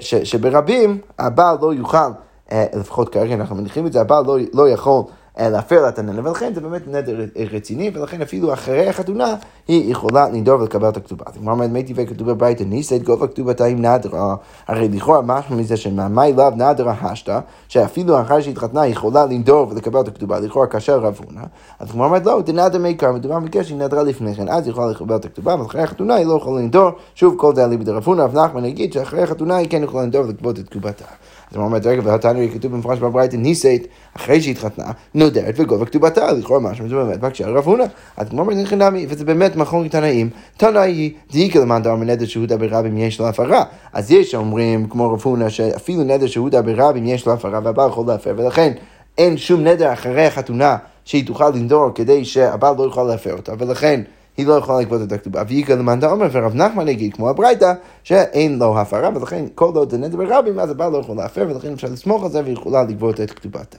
שברבים 0.00 0.99
הבעל 1.19 1.57
לא 1.61 1.75
יוכל 1.75 2.11
לפחות 2.53 3.09
כרגע 3.09 3.35
אנחנו 3.35 3.57
מניחים 3.57 3.87
את 3.87 3.93
זה, 3.93 4.01
הבעל 4.01 4.27
לא, 4.27 4.37
לא 4.53 4.69
יכול 4.69 5.03
אה, 5.39 5.51
להפר 5.51 5.83
לה 5.83 5.89
את 5.89 5.99
הנדר, 5.99 6.21
ולכן 6.25 6.55
זה 6.55 6.61
באמת 6.61 6.89
נדר 6.89 7.17
רציני, 7.53 7.91
ולכן 7.95 8.23
אפילו 8.23 8.53
אחרי 8.53 8.89
החתונה 8.89 9.35
היא 9.69 9.93
יכולה 9.93 10.29
לנדור 10.29 10.61
ולקבל 10.61 10.89
את 10.89 10.97
הכתובה. 10.97 11.25
אז 11.27 11.37
כמו 11.37 11.51
אומרת, 11.51 11.71
מי 11.71 11.83
טבעי 11.83 12.07
כתוב 12.07 12.31
בברייתא, 12.31 12.63
ניסית 12.63 13.03
גובה 13.03 13.27
כתובתה 13.27 13.65
עם 13.65 13.85
נדרה, 13.85 14.35
הרי 14.69 14.89
לכאורה 14.89 15.23
משהו 15.23 15.57
מזה 15.57 15.77
שמאמי 15.77 16.33
לאו 16.33 16.51
נדרה 16.51 16.95
השתא, 17.01 17.39
שאפילו 17.69 18.21
אחרי 18.21 18.43
שהתחתנה 18.43 18.81
היא 18.81 18.93
יכולה 18.93 19.27
לנדור 19.27 19.67
ולקבל 19.71 20.01
את 20.01 20.09
הכתובה, 20.09 20.41
לכאורה 20.41 20.67
כאשר 20.67 20.99
רב 20.99 21.21
הונא, 21.27 21.43
אז 21.81 21.91
כמו 21.91 22.05
אומרת, 22.05 22.27
לא, 22.27 22.43
דנדר 22.43 22.79
מעיקר, 22.79 23.13
מדובר 23.13 23.35
במקרה 23.35 23.65
שהיא 23.65 23.79
נדרה 23.79 24.03
לפני 24.03 24.35
כן, 24.35 24.49
אז 24.49 24.65
היא 24.65 24.73
יכולה 24.73 24.91
לקבל 24.91 25.17
את 25.17 25.25
הכתובה, 25.25 25.55
אבל 25.55 25.67
אחרי 25.67 25.83
החתונה 25.83 26.15
היא 26.15 26.27
לא 26.27 26.35
יכולה 26.35 26.61
לנדור, 26.61 26.91
שוב 27.15 27.35
כל 27.39 27.55
זה 27.55 27.65
אליבא 27.65 27.85
דרב 27.85 28.03
הונא, 28.07 28.23
רב 28.23 28.39
נחמן 28.39 28.65
יגיד 28.65 28.93
שאחרי 28.93 29.23
החתונה 29.23 29.57
היא 29.57 29.69
כן 29.71 29.83
יכולה 29.83 30.03
לנדור 30.05 30.25
ולקבל 30.25 30.51
את 30.51 30.69
כתובתה. 30.69 31.05
אז 31.52 31.56
הוא 31.56 31.64
אומר, 31.64 31.78
רגע, 31.85 32.02
והתניא 32.04 32.49
כתוב 32.49 32.73
במפורש 32.73 32.99
בברייתא, 32.99 33.37
ניסית, 33.37 33.87
אחרי 34.16 34.40
שהתחתנה, 34.42 34.90
נודרת 35.14 35.54
וגובה 35.56 35.87
כתובתה, 35.87 36.32
לכאורה 36.32 36.61
משהו, 36.61 36.88
זה 36.88 36.94
באמת 36.94 37.21
בקשה 37.21 37.49
רב 37.49 37.64
הונא. 37.64 37.85
אז 38.16 38.28
כמו 38.28 38.40
אומרת, 38.40 38.66
חינמי, 38.66 39.06
וזה 39.09 39.25
באמת 39.25 39.56
מכון 39.56 39.88
תנאים, 39.88 40.30
תנאי 40.56 41.12
דאיקה 41.32 41.61
למאן 41.61 41.82
דאמר 41.82 42.04
נדר 42.04 42.26
שהודה 42.26 42.56
ברבים 42.56 42.99
יש 42.99 43.21
לו 43.21 43.28
הפרה. 43.28 43.64
אז 43.92 44.11
יש 44.11 44.35
אומרים, 44.35 44.88
כמו 44.88 45.12
רב 45.12 45.21
הונא, 45.25 45.49
שאפילו 45.49 46.02
נדר 46.02 46.26
שהודה 46.26 46.62
ברבים 46.62 47.06
יש 47.06 47.26
לו 47.26 47.32
הפרה, 47.32 47.61
והבעל 47.64 47.88
יכול 47.88 48.06
להפר, 48.06 48.35
ולכן 48.37 48.73
אין 49.18 49.37
שום 49.37 49.64
נדר 49.64 49.92
אחרי 49.92 50.26
החתונה 50.26 50.76
שהיא 51.04 51.26
תוכל 51.26 51.49
לנדור 51.49 51.90
כדי 51.94 52.25
שהבעל 52.25 52.76
לא 52.78 52.82
יוכל 52.82 53.02
להפר 53.02 53.32
אותה, 53.32 53.52
ולכן 53.59 54.00
היא 54.37 54.47
לא 54.47 54.53
יכולה 54.55 54.81
לגבות 54.81 55.03
את 55.03 55.12
הכתובה. 55.12 55.43
ויגאל 55.49 55.79
למאן 55.79 56.01
דאמר, 56.01 56.27
ורב 56.33 56.55
נחמן 56.55 56.89
יגיד, 56.89 57.15
כמו 57.15 57.31
הברייתא, 57.31 57.73
שאין 58.05 58.59
לו 58.59 58.79
הפרה, 58.79 59.11
ולכן 59.15 59.45
כל 59.55 59.73
עוד 59.75 59.91
זה 59.91 59.99
נדר 59.99 60.17
ברבים, 60.17 60.59
אז 60.59 60.71
הבעל 60.71 60.93
לא 60.93 60.99
יכול 60.99 61.17
להפר, 61.17 61.47
ולכן 61.49 61.73
אפשר 61.73 61.89
לסמוך 61.89 62.25
על 62.25 62.31
זה, 62.31 62.43
והיא 62.43 62.53
יכולה 62.53 62.83
לגבות 62.83 63.21
את 63.21 63.30
כתובתה. 63.30 63.78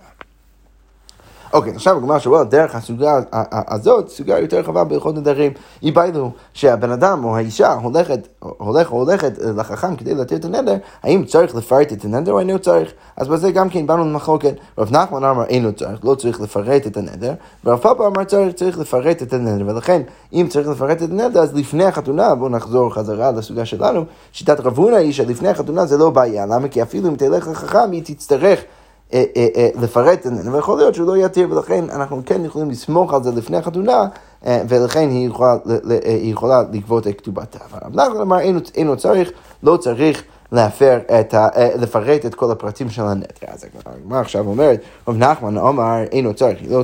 אוקיי, 1.53 1.73
עכשיו 1.75 1.97
הגמרא 1.97 2.19
שאומרת, 2.19 2.49
דרך 2.49 2.75
הסוגיה 2.75 3.19
הזאת, 3.51 4.09
סוגיה 4.09 4.39
יותר 4.39 4.59
רחבה 4.59 4.83
בהלכות 4.83 5.15
נדרים, 5.15 5.51
היא 5.81 5.93
באילו 5.93 6.31
שהבן 6.53 6.91
אדם 6.91 7.25
או 7.25 7.35
האישה 7.35 7.73
הולכת, 7.73 8.27
הולך 8.39 8.91
או 8.91 8.97
הולכת 8.97 9.31
לחכם 9.37 9.95
כדי 9.95 10.15
להתיר 10.15 10.37
את 10.37 10.45
הנדר, 10.45 10.75
האם 11.03 11.25
צריך 11.25 11.55
לפרט 11.55 11.93
את 11.93 12.05
הנדר 12.05 12.31
או 12.31 12.39
אינו 12.39 12.59
צריך? 12.59 12.93
אז 13.17 13.27
בזה 13.27 13.51
גם 13.51 13.69
כן 13.69 13.87
באנו 13.87 14.05
למחלוקת. 14.05 14.53
רב 14.77 14.91
נחמן 14.91 15.23
אמר 15.23 15.43
אינו 15.45 15.73
צריך, 15.73 15.99
לא 16.03 16.15
צריך 16.15 16.41
לפרט 16.41 16.87
את 16.87 16.97
הנדר, 16.97 17.33
ורב 17.65 17.79
פאפה 17.79 18.07
אמר 18.07 18.23
צריך, 18.23 18.53
צריך 18.55 18.79
לפרט 18.79 19.21
את 19.21 19.33
הנדר, 19.33 19.65
ולכן 19.67 20.01
אם 20.33 20.47
צריך 20.49 20.67
לפרט 20.67 21.03
את 21.03 21.09
הנדר, 21.11 21.41
אז 21.41 21.55
לפני 21.55 21.85
החתונה, 21.85 22.35
בואו 22.35 22.49
נחזור 22.49 22.93
חזרה 22.93 23.31
לסוגיה 23.31 23.65
שלנו, 23.65 24.05
שיטת 24.31 24.59
רב 24.59 24.77
הונא 24.77 24.95
היא 24.95 25.13
שלפני 25.13 25.49
החתונה 25.49 25.85
זה 25.85 25.97
לא 25.97 26.09
בעיה, 26.09 26.45
למה? 26.45 26.67
כי 26.67 26.81
אפילו 26.81 27.09
אם 27.09 27.15
תלך 27.15 27.47
לחכם 27.47 27.91
היא 27.91 28.03
תצטרך 28.05 28.59
לפרט, 29.81 30.27
ויכול 30.53 30.77
להיות 30.77 30.95
שהוא 30.95 31.07
לא 31.07 31.25
יתיר, 31.25 31.51
ולכן 31.51 31.89
אנחנו 31.89 32.21
כן 32.25 32.45
יכולים 32.45 32.69
לסמוך 32.69 33.13
על 33.13 33.23
זה 33.23 33.31
לפני 33.31 33.57
החתונה, 33.57 34.07
ולכן 34.47 35.09
היא 35.09 35.27
יכולה, 35.27 35.57
היא 36.05 36.31
יכולה 36.31 36.61
לגבות 36.71 37.07
את 37.07 37.17
כתובתה. 37.17 37.59
אבל 37.71 37.79
רב 37.85 37.95
נחמן 37.95 38.21
אמר, 38.21 38.39
אינו 38.75 38.97
צריך, 38.97 39.31
לא 39.63 39.77
צריך 39.77 40.23
להפר 40.51 40.99
את 41.19 41.33
ה, 41.33 41.47
לפרט 41.79 42.25
את 42.25 42.35
כל 42.35 42.51
הפרטים 42.51 42.89
של 42.89 43.01
הנטר. 43.01 43.47
אז 43.47 43.65
הגמרא 43.85 44.19
עכשיו 44.19 44.47
אומרת, 44.47 44.81
רב 45.07 45.17
נחמן 45.17 45.57
אמר, 45.57 46.03
אינו 46.11 46.33
צריך, 46.33 46.59
לא, 46.69 46.83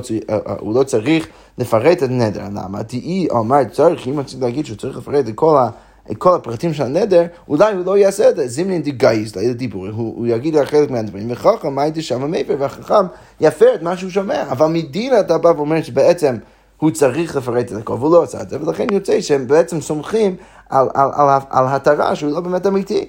הוא 0.60 0.74
לא 0.74 0.82
צריך 0.82 1.26
לפרט 1.58 1.98
את 1.98 2.02
הנדר. 2.02 2.42
למה? 2.54 2.82
תהי 2.82 3.28
אמר 3.32 3.64
צריך, 3.72 4.08
אם 4.08 4.20
רציתי 4.20 4.42
להגיד 4.42 4.66
שהוא 4.66 4.78
צריך 4.78 4.96
לפרט 4.98 5.28
את 5.28 5.34
כל 5.34 5.56
ה... 5.56 5.68
את 6.10 6.16
כל 6.16 6.34
הפרטים 6.34 6.74
של 6.74 6.82
הנדר, 6.82 7.26
אולי 7.48 7.74
הוא 7.74 7.84
לא 7.84 7.98
יעשה 7.98 8.30
את 8.30 8.36
זה. 8.36 8.48
זימנין 8.48 8.82
דגייז, 8.82 9.36
לדיבור, 9.36 9.86
הוא, 9.86 10.14
הוא 10.16 10.26
יגיד 10.26 10.56
על 10.56 10.66
חלק 10.66 10.90
מהדברים, 10.90 11.30
וחכם 11.30 11.74
מה 11.74 11.82
הייתי 11.82 12.02
שם 12.02 12.30
מעבר, 12.30 12.54
והחכם 12.58 13.06
יפר 13.40 13.74
את 13.74 13.82
מה 13.82 13.96
שהוא 13.96 14.10
שומע. 14.10 14.42
אבל 14.42 14.66
מדין 14.66 15.20
אתה 15.20 15.38
בא 15.38 15.48
ואומר 15.48 15.82
שבעצם 15.82 16.36
הוא 16.76 16.90
צריך 16.90 17.36
לפרט 17.36 17.72
את 17.72 17.76
הכל, 17.76 17.92
והוא 17.92 18.12
לא 18.12 18.22
עשה 18.22 18.42
את 18.42 18.50
זה, 18.50 18.56
ולכן 18.60 18.86
יוצא 18.92 19.20
שהם 19.20 19.46
בעצם 19.46 19.80
סומכים 19.80 20.36
על, 20.70 20.88
על, 20.94 21.10
על, 21.14 21.40
על, 21.50 21.64
התרה 21.68 22.14
שהוא 22.14 22.32
לא 22.32 22.40
באמת 22.40 22.66
אמיתי. 22.66 23.08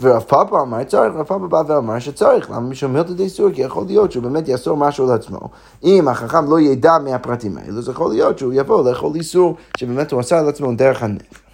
ורב 0.00 0.22
פאפה 0.22 0.60
אמר 0.60 0.84
צריך, 0.84 1.12
רב 1.14 1.26
פאפה 1.26 1.48
בא 1.48 1.62
ואמר 1.66 1.98
שצריך, 1.98 2.50
למה 2.50 2.60
מישהו 2.60 2.88
אומר 2.88 3.00
את 3.00 3.20
האיסור? 3.20 3.50
כי 3.50 3.62
יכול 3.62 3.84
להיות 3.86 4.12
שהוא 4.12 4.22
באמת 4.22 4.48
יאסור 4.48 4.76
משהו 4.76 5.06
לעצמו. 5.06 5.40
אם 5.84 6.08
החכם 6.08 6.50
לא 6.50 6.60
ידע 6.60 6.98
מהפרטים 7.04 7.58
האלו, 7.58 7.78
אז 7.78 7.88
יכול 7.88 8.10
להיות 8.10 8.38
שהוא 8.38 8.52
יבוא 8.52 8.90
לאכול 8.90 9.14
איסור 9.14 9.56
שבאמת 9.76 10.12
הוא 10.12 10.20
עשה 10.20 10.42
לעצמו 10.42 10.72
דרך 10.72 11.02
הנפש. 11.02 11.47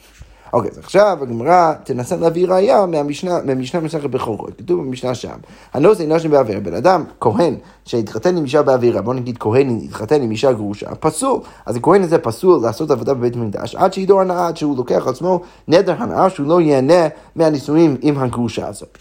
אוקיי, 0.54 0.70
אז 0.70 0.78
עכשיו 0.78 1.18
הגמרא 1.22 1.72
תנסה 1.84 2.16
להביא 2.16 2.48
ראייה 2.48 2.86
מהמשנה, 2.86 3.38
מהמשנה 3.44 3.80
מסכת 3.80 4.10
בכורות. 4.10 4.50
כתוב 4.58 4.80
במשנה 4.80 5.14
שם, 5.14 5.36
הנוס 5.72 6.00
אינו 6.00 6.20
שם 6.20 6.30
באוויר, 6.30 6.60
בן 6.60 6.74
אדם, 6.74 7.04
כהן, 7.20 7.54
שהתחתן 7.84 8.36
עם 8.36 8.44
אישה 8.44 8.62
באווירה, 8.62 9.02
בוא 9.02 9.14
נגיד 9.14 9.38
כהן 9.38 9.78
התחתן 9.84 10.22
עם 10.22 10.30
אישה 10.30 10.52
גרושה, 10.52 10.94
פסול. 10.94 11.40
אז 11.66 11.76
הכהן 11.76 12.02
הזה 12.02 12.18
פסול 12.18 12.62
לעשות 12.62 12.90
עבודה 12.90 13.14
בבית 13.14 13.36
המקדש, 13.36 13.74
עד 13.74 13.92
שידור 13.92 14.20
הנאה, 14.20 14.46
עד 14.46 14.56
שהוא 14.56 14.76
לוקח 14.76 15.06
לעצמו 15.06 15.40
נדר 15.68 15.94
הנאה, 15.98 16.30
שהוא 16.30 16.46
לא 16.46 16.60
ייהנה 16.60 17.08
מהנישואים 17.36 17.96
עם 18.00 18.18
הגרושה 18.18 18.68
הזאת. 18.68 18.98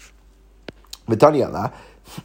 ותניא 1.08 1.46
לה, 1.46 1.64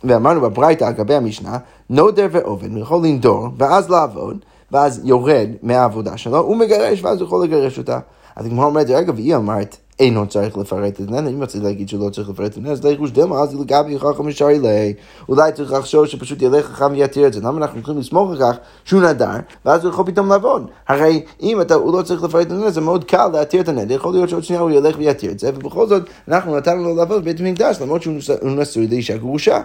ואמרנו 0.03 0.41
בברייתא 0.41 0.83
על 0.83 0.93
גבי 0.93 1.15
המשנה, 1.15 1.57
נודר 1.89 2.27
ועובד, 2.31 2.77
יכול 2.77 3.07
לנדור, 3.07 3.47
ואז 3.57 3.89
לעבוד, 3.89 4.37
ואז 4.71 5.01
יורד 5.03 5.49
מהעבודה 5.63 6.17
שלו, 6.17 6.37
הוא 6.37 6.57
מגרש, 6.57 7.03
ואז 7.03 7.21
הוא 7.21 7.27
יכול 7.27 7.43
לגרש 7.43 7.77
אותה. 7.77 7.99
אז 8.39 8.45
הגמרא 8.45 8.65
אומרת, 8.65 8.89
רגע, 8.89 9.12
והיא 9.15 9.36
אמרת, 9.36 9.78
אינו 9.99 10.28
צריך 10.28 10.58
לפרט 10.58 11.02
את 11.02 11.10
זה, 11.10 11.19
אני 11.19 11.36
רוצה 11.36 11.60
להגיד 11.60 11.89
שלא 11.89 12.10
צריך 12.10 12.30
לפרט 12.30 12.58
את 12.58 12.63
זה, 12.63 12.71
אז 12.71 12.86
ליחוש 12.86 13.12
דמה, 13.12 13.39
אז 13.39 13.60
לגבי 13.60 13.99
חכם 13.99 14.30
ישרי 14.30 14.60
לי, 14.60 14.93
אולי 15.30 15.52
צריך 15.52 15.71
לחשוב 15.71 16.06
שפשוט 16.06 16.41
ילך 16.41 16.65
חכם 16.65 16.91
ויתיר 16.91 17.28
את 17.28 17.34
זה, 17.34 17.39
למה 17.39 17.58
אנחנו 17.58 17.80
יכולים 17.80 17.99
לסמוך 17.99 18.32
על 18.32 18.38
כך 18.39 18.58
שהוא 18.86 19.02
נדר, 19.02 19.32
ואז 19.65 19.84
הוא 19.86 19.93
יכול 19.93 20.06
פתאום 20.06 20.30
לעבוד. 20.30 20.67
הרי 20.88 21.23
אם 21.41 21.62
אתה, 21.62 21.73
הוא 21.73 21.97
לא 21.97 22.02
צריך 22.02 22.23
לפרט 22.23 22.52
את 22.52 22.60
זה, 22.60 22.69
זה 22.69 22.82
מאוד 22.82 23.04
קל 23.04 23.28
להתיר 23.28 23.62
את 23.62 23.67
הנדר, 23.67 23.95
יכול 23.95 24.13
להיות 24.13 24.30
שעוד 24.30 24.43
שנייה 24.43 24.62
הוא 24.62 24.71
ילך 24.71 24.95
ויתיר 24.97 25.32
את 25.32 25.39
זה, 25.39 25.52
ובכל 25.56 25.88
זאת, 25.88 26.04
אנחנו 26.28 26.58
נתנו 26.58 26.84
לו 26.84 26.95
לעבוד 26.95 27.21
בבית 27.21 27.39
המקדש, 27.39 27.82
למרות 27.82 28.02
שהוא 28.02 28.15
נשוי 28.43 28.88
לאישה 28.88 29.17
גרושה. 29.17 29.62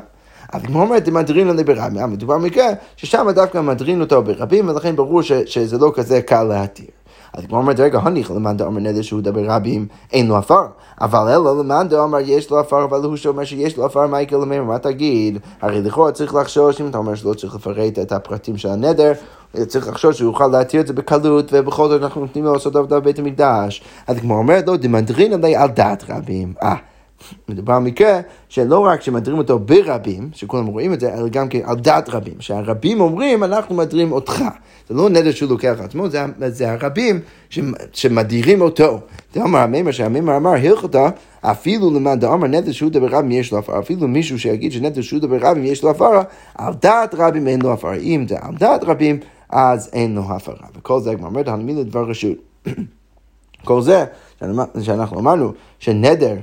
אבל 0.52 0.66
כמו 0.66 0.80
אומרת, 0.80 1.08
מדרין 1.08 1.48
עלי 1.48 1.64
ברבים, 1.64 2.10
מדובר 2.10 2.38
במקרה 2.38 2.66
ששם 2.96 3.26
דווקא 3.34 3.60
מדרין 3.60 4.00
אותו 4.00 4.22
ברבים, 4.22 4.68
ולכן 4.68 4.96
ברור 4.96 5.22
שזה 5.22 5.78
לא 5.78 5.92
כזה 5.94 6.22
קל 6.22 6.42
להתיר. 6.42 6.86
אז 7.34 7.44
כמו 7.48 7.58
אומרת, 7.58 7.80
רגע, 7.80 7.98
הניח 8.02 8.30
למאן 8.30 8.56
דאמר 8.56 8.80
נדר 8.80 9.02
שהוא 9.02 9.20
דבר 9.20 9.44
רבים, 9.44 9.86
אין 10.12 10.26
לו 10.26 10.36
עפר. 10.36 10.66
אבל 11.00 11.28
אלא 11.28 11.58
למאן 11.58 11.88
דאמר 11.88 12.18
יש 12.20 12.50
לו 12.50 12.58
עפר, 12.58 12.84
אבל 12.84 13.04
הוא 13.04 13.16
שאומר 13.16 13.44
שיש 13.44 13.76
לו 13.76 13.84
עפר, 13.84 14.06
מה 14.06 14.22
יקרה 14.22 14.38
למאמר, 14.38 14.64
מה 14.64 14.78
תגיד? 14.78 15.38
הרי 15.60 15.82
לכאורה 15.82 16.12
צריך 16.12 16.34
לחשוש, 16.34 16.80
אם 16.80 16.88
אתה 16.88 16.98
אומר 16.98 17.14
שלא 17.14 17.34
צריך 17.34 17.54
לפרט 17.54 17.98
את 17.98 18.12
הפרטים 18.12 18.56
של 18.56 18.68
הנדר, 18.68 19.12
צריך 19.66 19.88
לחשוש 19.88 20.18
שהוא 20.18 20.30
יוכל 20.30 20.46
להתיר 20.46 20.80
את 20.80 20.86
זה 20.86 20.92
בקלות, 20.92 21.50
ובכל 21.52 21.88
זאת 21.88 22.02
אנחנו 22.02 22.20
נותנים 22.20 22.44
לו 22.44 22.52
לעשות 22.52 22.76
עבודה 22.76 23.00
בבית 23.00 23.18
המקדש. 23.18 23.82
אז 24.06 24.18
כמו 24.18 24.38
אומרת, 24.38 24.66
לא, 24.66 24.76
דמנדרין 24.76 25.32
עלי 25.32 25.56
על 25.56 25.68
דעת 25.68 26.04
רבים. 26.08 26.52
אה. 26.62 26.93
מדובר 27.48 27.72
על 27.72 27.82
מקרה 27.82 28.20
שלא 28.48 28.78
רק 28.78 29.02
שמדרים 29.02 29.38
אותו 29.38 29.58
ברבים, 29.58 30.30
שכולם 30.32 30.66
רואים 30.66 30.92
את 30.92 31.00
זה, 31.00 31.14
אלא 31.14 31.28
גם 31.28 31.48
כן 31.48 31.60
על 31.64 31.76
דעת 31.76 32.08
רבים, 32.08 32.34
שהרבים 32.40 33.00
אומרים, 33.00 33.44
אנחנו 33.44 33.74
מדרים 33.74 34.12
אותך. 34.12 34.44
זה 34.88 34.94
לא 34.94 35.10
נדר 35.10 35.30
שהוא 35.30 35.50
לוקח 35.50 35.76
עצמו, 35.80 36.08
זה, 36.08 36.24
זה 36.48 36.72
הרבים 36.72 37.20
שמדירים 37.92 38.60
אותו. 38.60 39.00
זה 39.34 39.42
אמר 39.42 39.58
המימר, 39.58 39.90
שהמימר 39.90 40.36
אמר, 40.36 40.50
הלכתה, 40.50 41.08
אפילו 41.40 41.90
למען 41.90 42.18
דאמר 42.18 42.46
נדר 42.46 42.72
שהוא 42.72 42.90
דבר 42.90 43.06
רבים 43.06 43.30
יש 43.30 43.52
לו 43.52 43.58
הפרה, 43.58 43.78
אפילו 43.78 44.08
מישהו 44.08 44.38
שיגיד 44.38 44.72
שנדר 44.72 45.02
שהוא 45.02 45.20
דבר 45.20 45.36
רבים 45.40 45.64
יש 45.64 45.82
לו 45.82 45.90
הפרה, 45.90 46.22
על 46.54 46.74
דעת 46.82 47.14
רבים 47.14 47.48
אין 47.48 47.62
לו 47.62 47.72
הפרה. 47.72 47.94
אם 47.94 48.24
זה 48.28 48.36
על 48.40 48.54
דעת 48.58 48.84
רבים, 48.84 49.20
אז 49.50 49.90
אין 49.92 50.14
לו 50.14 50.22
הפרה. 50.28 50.66
וכל 50.76 51.00
זה 51.00 51.10
הגמרא 51.10 51.28
אומרת, 51.28 51.48
הנמיד 51.48 51.76
לדבר 51.76 52.04
רשות. 52.04 52.36
כל 53.64 53.82
זה 53.82 54.04
שאנחנו 54.82 55.18
אמרנו 55.20 55.52
שנדר 55.78 56.36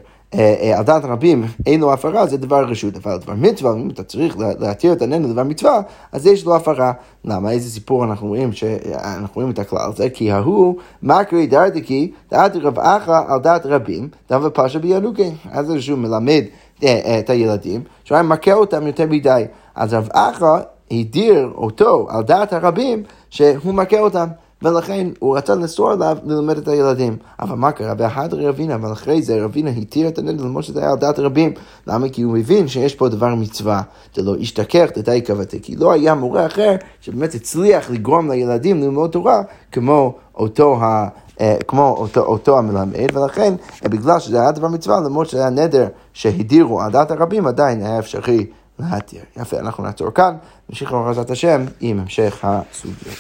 על 0.78 0.84
דעת 0.84 1.06
רבים 1.06 1.44
אין 1.66 1.80
לו 1.80 1.94
הפרה, 1.94 2.28
זה 2.28 2.38
דבר 2.38 2.66
רשות. 2.66 2.98
אבל 2.98 3.18
דבר 3.18 3.34
מצווה, 3.34 3.74
אם 3.74 3.90
אתה 3.90 4.04
צריך 4.04 4.36
להתיר 4.60 4.94
את 4.94 5.02
עננו 5.02 5.28
לדבר 5.28 5.44
מצווה, 5.44 5.82
אז 6.12 6.28
יש 6.28 6.46
לו 6.46 6.56
הפרה. 6.56 6.92
למה? 7.26 7.52
איזה 7.52 7.70
סיפור 7.70 8.04
אנחנו 8.04 8.28
רואים, 8.28 8.54
שאנחנו 8.54 9.36
רואים 9.36 9.52
את 9.52 9.60
הכלל 9.60 9.90
הזה? 9.90 10.10
כי 10.10 10.32
ההוא, 10.32 10.76
מקרי 11.04 11.48
דרדקי, 11.48 12.12
דעת 12.32 12.56
רב 12.56 12.80
אחא 12.80 13.22
על 13.28 13.40
דעת 13.40 13.66
רבים, 13.66 14.10
דבר 14.30 14.50
פשע 14.54 14.80
בינוקי. 14.80 15.32
אז 15.52 15.74
שהוא 15.80 16.00
מלמד 16.00 16.44
אה, 16.84 17.20
את 17.20 17.30
הילדים, 17.30 17.82
שהוא 18.04 18.16
היה 18.16 18.24
מכה 18.24 18.54
אותם 18.54 18.88
יותר 18.88 19.08
מדי. 19.08 19.44
אז 19.76 19.94
רב 19.94 20.10
אחא 20.14 20.60
הדיר 20.92 21.52
אותו 21.56 22.08
על 22.10 22.24
דעת 22.24 22.54
הרבים, 22.54 23.04
שהוא 23.30 23.74
מכה 23.74 24.00
אותם. 24.00 24.28
ולכן 24.64 25.08
הוא 25.20 25.38
רצה 25.38 25.56
לאסור 25.56 25.92
עליו 25.92 26.18
ללמד 26.26 26.58
את 26.58 26.68
הילדים. 26.68 27.18
אבל 27.40 27.56
מה 27.56 27.72
קרה? 27.72 27.94
בהדר 27.94 28.48
רבינה, 28.48 28.76
אבל 28.76 28.92
אחרי 28.92 29.22
זה 29.22 29.44
רבינה 29.44 29.70
התיר 29.70 30.08
את 30.08 30.18
הנדל 30.18 30.44
למרות 30.44 30.64
שזה 30.64 30.80
היה 30.80 30.92
על 30.92 30.98
דעת 30.98 31.20
רבים. 31.20 31.54
למה? 31.88 32.10
כי 32.10 32.22
הוא 32.22 32.34
מבין 32.34 32.68
שיש 32.68 32.96
פה 32.96 33.10
דבר 33.10 33.36
מצווה. 33.36 33.82
זה 34.16 34.22
לא 34.22 34.36
השתכח 34.36 34.90
דתי 34.96 35.22
כבתי. 35.22 35.60
כי 35.62 35.76
לא 35.76 35.92
היה 35.92 36.16
מורה 36.16 36.46
אחר 36.46 36.76
שבאמת 37.02 37.36
הצליח 37.36 37.90
לגרום 37.90 38.32
לילדים 38.32 38.82
ללמוד 38.82 39.12
תורה 39.12 39.42
כמו 39.72 40.16
אותו 40.36 40.78
ה... 40.82 41.08
אה, 41.42 41.58
כמו 41.68 41.96
אותו, 41.98 42.22
אותו 42.22 42.58
המלמד, 42.58 43.16
ולכן 43.16 43.54
בגלל 43.84 44.20
שזה 44.20 44.42
היה 44.42 44.52
דבר 44.52 44.68
מצווה, 44.68 45.00
למרות 45.00 45.30
שזה 45.30 45.40
היה 45.40 45.50
נדר 45.50 45.88
שהדירו 46.14 46.82
על 46.82 46.92
דעת 46.92 47.12
הרבים, 47.12 47.48
עדיין 47.48 47.86
היה 47.86 48.00
אפשרי 48.00 48.46
להתיר. 48.80 49.22
יפה, 49.38 49.60
אנחנו 49.60 49.84
נעצור 49.84 50.12
כאן, 50.12 50.36
נמשיך 50.70 50.94
בעזרת 50.94 51.32
השם 51.32 51.66
עם 51.80 52.00
המשך 52.00 52.40
הסוגיות. 52.44 53.16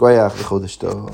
שכוייח 0.00 0.32
וחודש 0.38 0.76
טוב. 0.76 1.10